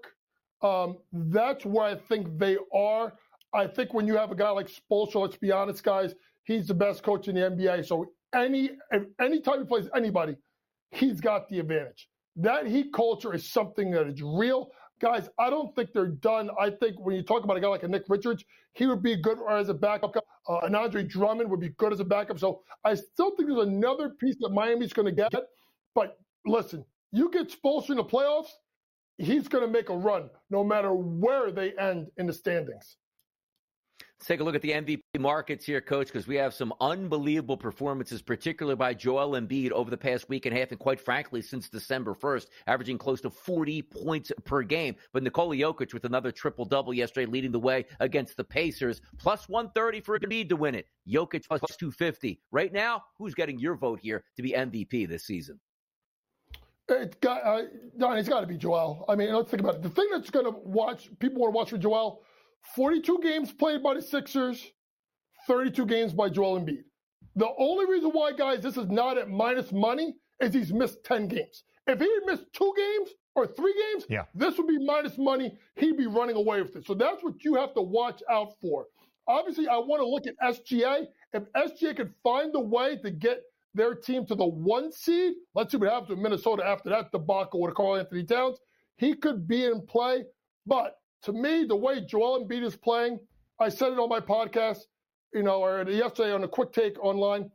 [0.61, 3.13] um, that's where I think they are.
[3.53, 6.13] I think when you have a guy like Spoelstra, let's be honest, guys,
[6.43, 7.85] he's the best coach in the NBA.
[7.85, 8.71] So any
[9.19, 10.35] anytime he plays anybody,
[10.91, 12.07] he's got the advantage.
[12.35, 16.49] That Heat culture is something that is real guys, I don't think they're done.
[16.59, 19.15] I think when you talk about a guy like a Nick Richards, he would be
[19.15, 20.13] good as a backup.
[20.49, 22.39] Uh, an Andre Drummond would be good as a backup.
[22.39, 25.31] So I still think there's another piece that Miami's going to get.
[25.93, 28.49] But listen, you get Spoelstra in the playoffs,
[29.17, 32.97] he's going to make a run no matter where they end in the standings.
[34.19, 37.55] Let's take a look at the MVP markets here, Coach, because we have some unbelievable
[37.55, 41.41] performances, particularly by Joel Embiid over the past week and a half, and quite frankly,
[41.41, 44.97] since December 1st, averaging close to 40 points per game.
[45.13, 49.47] But Nikola Jokic with another triple double yesterday, leading the way against the Pacers, plus
[49.47, 50.87] 130 for Embiid to win it.
[51.07, 52.41] Jokic plus 250.
[52.51, 55.61] Right now, who's getting your vote here to be MVP this season?
[56.89, 57.61] It's got, uh,
[57.97, 59.05] Don, it's got to be Joel.
[59.07, 59.83] I mean, let's think about it.
[59.83, 62.21] The thing that's going to watch, people want to watch for Joel
[62.75, 64.71] 42 games played by the Sixers,
[65.47, 66.83] 32 games by Joel Embiid.
[67.35, 71.27] The only reason why, guys, this is not at minus money is he's missed 10
[71.27, 71.63] games.
[71.87, 74.25] If he had missed two games or three games, yeah.
[74.35, 75.57] this would be minus money.
[75.75, 76.85] He'd be running away with it.
[76.85, 78.85] So that's what you have to watch out for.
[79.27, 81.07] Obviously, I want to look at SGA.
[81.33, 83.41] If SGA could find a way to get
[83.73, 87.61] their team to the one seed, let's see what happens with Minnesota after that debacle
[87.61, 88.57] with Karl-Anthony Towns.
[88.97, 90.25] He could be in play,
[90.65, 93.19] but to me, the way Joel Embiid is playing,
[93.59, 94.79] I said it on my podcast,
[95.33, 97.51] you know, or yesterday on a quick take online.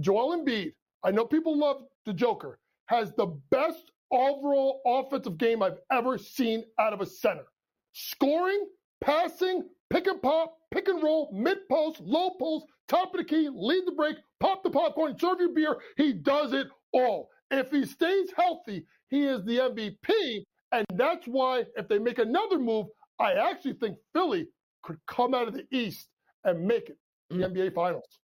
[0.00, 5.78] Joel Embiid, I know people love the Joker, has the best overall offensive game I've
[5.90, 7.46] ever seen out of a center.
[7.92, 8.66] Scoring,
[9.00, 13.48] passing, pick and pop, pick and roll, mid post, low post, top of the key,
[13.52, 15.78] lead the break, pop the popcorn, serve your beer.
[15.96, 17.30] He does it all.
[17.50, 20.44] If he stays healthy, he is the MVP.
[20.72, 22.86] And that's why if they make another move,
[23.18, 24.48] I actually think Philly
[24.82, 26.08] could come out of the East
[26.44, 26.98] and make it
[27.30, 27.52] the mm.
[27.52, 28.20] NBA Finals.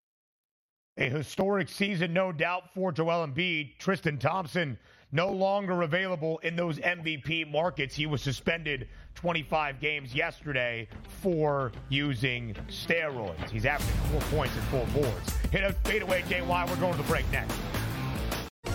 [0.97, 3.78] A historic season, no doubt, for Joel Embiid.
[3.78, 4.76] Tristan Thompson
[5.12, 7.95] no longer available in those MVP markets.
[7.95, 10.89] He was suspended 25 games yesterday
[11.22, 13.49] for using steroids.
[13.49, 15.30] He's averaging four points and four boards.
[15.51, 16.68] Hit a fadeaway, JY.
[16.68, 17.55] We're going to the break next.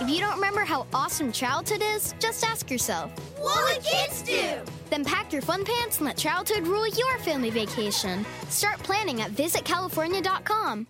[0.00, 4.58] If you don't remember how awesome childhood is, just ask yourself, What would kids do?
[4.88, 8.24] Then pack your fun pants and let childhood rule your family vacation.
[8.48, 10.86] Start planning at visitcalifornia.com.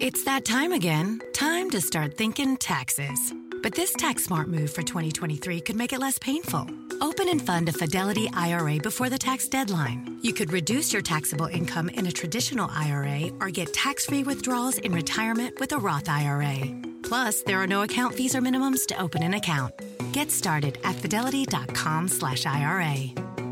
[0.00, 1.20] It's that time again.
[1.32, 3.32] Time to start thinking taxes.
[3.62, 6.66] But this tax smart move for 2023 could make it less painful.
[7.00, 10.18] Open and fund a Fidelity IRA before the tax deadline.
[10.22, 14.78] You could reduce your taxable income in a traditional IRA or get tax free withdrawals
[14.78, 16.58] in retirement with a Roth IRA.
[17.02, 19.74] Plus, there are no account fees or minimums to open an account.
[20.12, 22.96] Get started at fidelity.com slash IRA.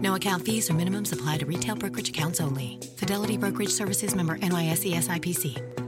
[0.00, 2.78] No account fees or minimums apply to retail brokerage accounts only.
[2.96, 5.87] Fidelity Brokerage Services member NYSE SIPC.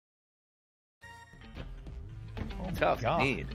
[2.75, 3.21] Tough God.
[3.21, 3.47] need.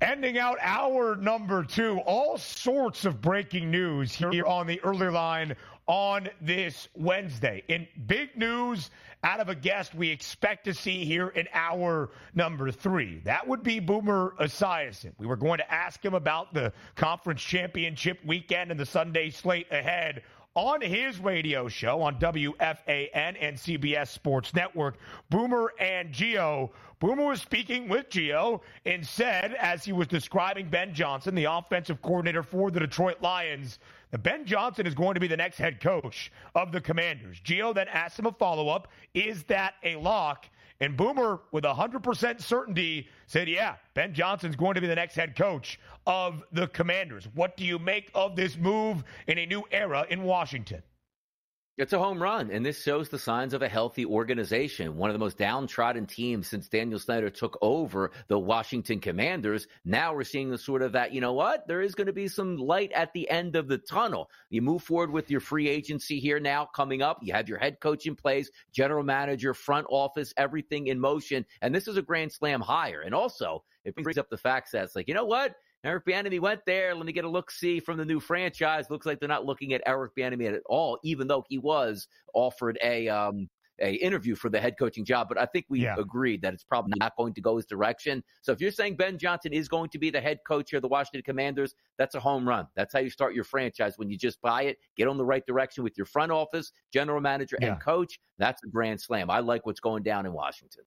[0.00, 5.56] Ending out hour number two, all sorts of breaking news here on the early line
[5.86, 7.62] on this Wednesday.
[7.68, 8.90] In big news
[9.22, 13.20] out of a guest we expect to see here in hour number three.
[13.24, 15.12] That would be Boomer Esiason.
[15.18, 19.68] We were going to ask him about the conference championship weekend and the Sunday slate
[19.70, 20.22] ahead
[20.56, 24.96] on his radio show on WFAN and CBS Sports Network.
[25.28, 26.70] Boomer and Gio.
[26.98, 32.00] Boomer was speaking with Gio and said, as he was describing Ben Johnson, the offensive
[32.00, 33.78] coordinator for the Detroit Lions,
[34.12, 37.38] that Ben Johnson is going to be the next head coach of the Commanders.
[37.44, 40.46] Gio then asked him a follow up Is that a lock?
[40.80, 45.36] And Boomer, with 100% certainty, said, Yeah, Ben Johnson's going to be the next head
[45.36, 47.28] coach of the Commanders.
[47.34, 50.82] What do you make of this move in a new era in Washington?
[51.78, 54.96] It's a home run, and this shows the signs of a healthy organization.
[54.96, 59.66] One of the most downtrodden teams since Daniel Snyder took over the Washington Commanders.
[59.84, 61.68] Now we're seeing the sort of that, you know what?
[61.68, 64.30] There is going to be some light at the end of the tunnel.
[64.48, 67.18] You move forward with your free agency here now coming up.
[67.20, 71.44] You have your head coach in place, general manager, front office, everything in motion.
[71.60, 73.02] And this is a grand slam hire.
[73.02, 75.54] And also, it brings up the fact that it's like, you know what?
[75.86, 76.94] Eric Bieniemy went there.
[76.94, 78.90] Let me get a look see from the new franchise.
[78.90, 82.76] Looks like they're not looking at Eric Bieniemy at all, even though he was offered
[82.82, 85.28] a um, a interview for the head coaching job.
[85.28, 85.96] But I think we Yeah.
[85.98, 88.24] agreed that it's probably not going to go his direction.
[88.40, 90.82] So if you're saying Ben Johnson is going to be the head coach here of
[90.82, 92.66] the Washington Commanders, that's a home run.
[92.74, 95.44] That's how you start your franchise when you just buy it, get on the right
[95.46, 97.72] direction with your front office, general manager, Yeah.
[97.72, 98.18] and coach.
[98.38, 99.28] That's a grand slam.
[99.30, 100.84] I like what's going down in Washington.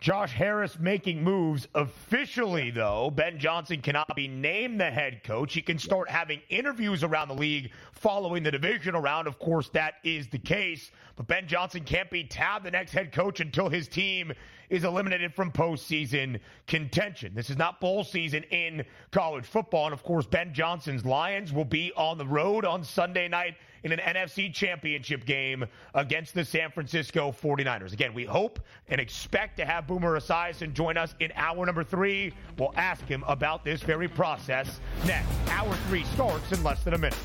[0.00, 1.66] Josh Harris making moves.
[1.74, 5.54] Officially, though, Ben Johnson cannot be named the head coach.
[5.54, 9.26] He can start having interviews around the league following the divisional round.
[9.26, 10.90] Of course, that is the case.
[11.16, 14.32] But Ben Johnson can't be tabbed the next head coach until his team
[14.70, 17.34] is eliminated from postseason contention.
[17.34, 19.86] This is not bowl season in college football.
[19.86, 23.92] And of course, Ben Johnson's Lions will be on the road on Sunday night in
[23.92, 25.64] an NFC championship game
[25.94, 27.92] against the San Francisco 49ers.
[27.92, 32.32] Again, we hope and expect to have Boomer Esiason join us in hour number three.
[32.58, 35.28] We'll ask him about this very process next.
[35.50, 37.18] Hour three starts in less than a minute.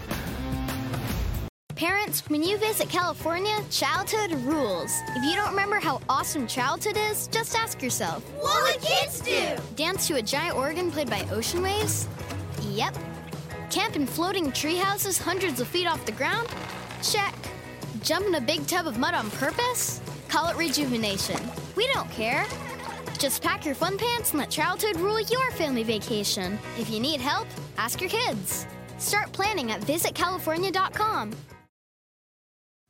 [1.75, 4.93] Parents, when you visit California, childhood rules.
[5.15, 9.55] If you don't remember how awesome childhood is, just ask yourself What would kids do?
[9.75, 12.07] Dance to a giant organ played by ocean waves?
[12.61, 12.95] Yep.
[13.69, 16.47] Camp in floating tree houses hundreds of feet off the ground?
[17.01, 17.35] Check.
[18.01, 20.01] Jump in a big tub of mud on purpose?
[20.27, 21.39] Call it rejuvenation.
[21.75, 22.45] We don't care.
[23.19, 26.59] Just pack your fun pants and let childhood rule your family vacation.
[26.77, 27.47] If you need help,
[27.77, 28.65] ask your kids.
[28.97, 31.31] Start planning at visitcalifornia.com.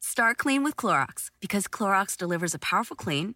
[0.01, 3.35] Start clean with Clorox because Clorox delivers a powerful clean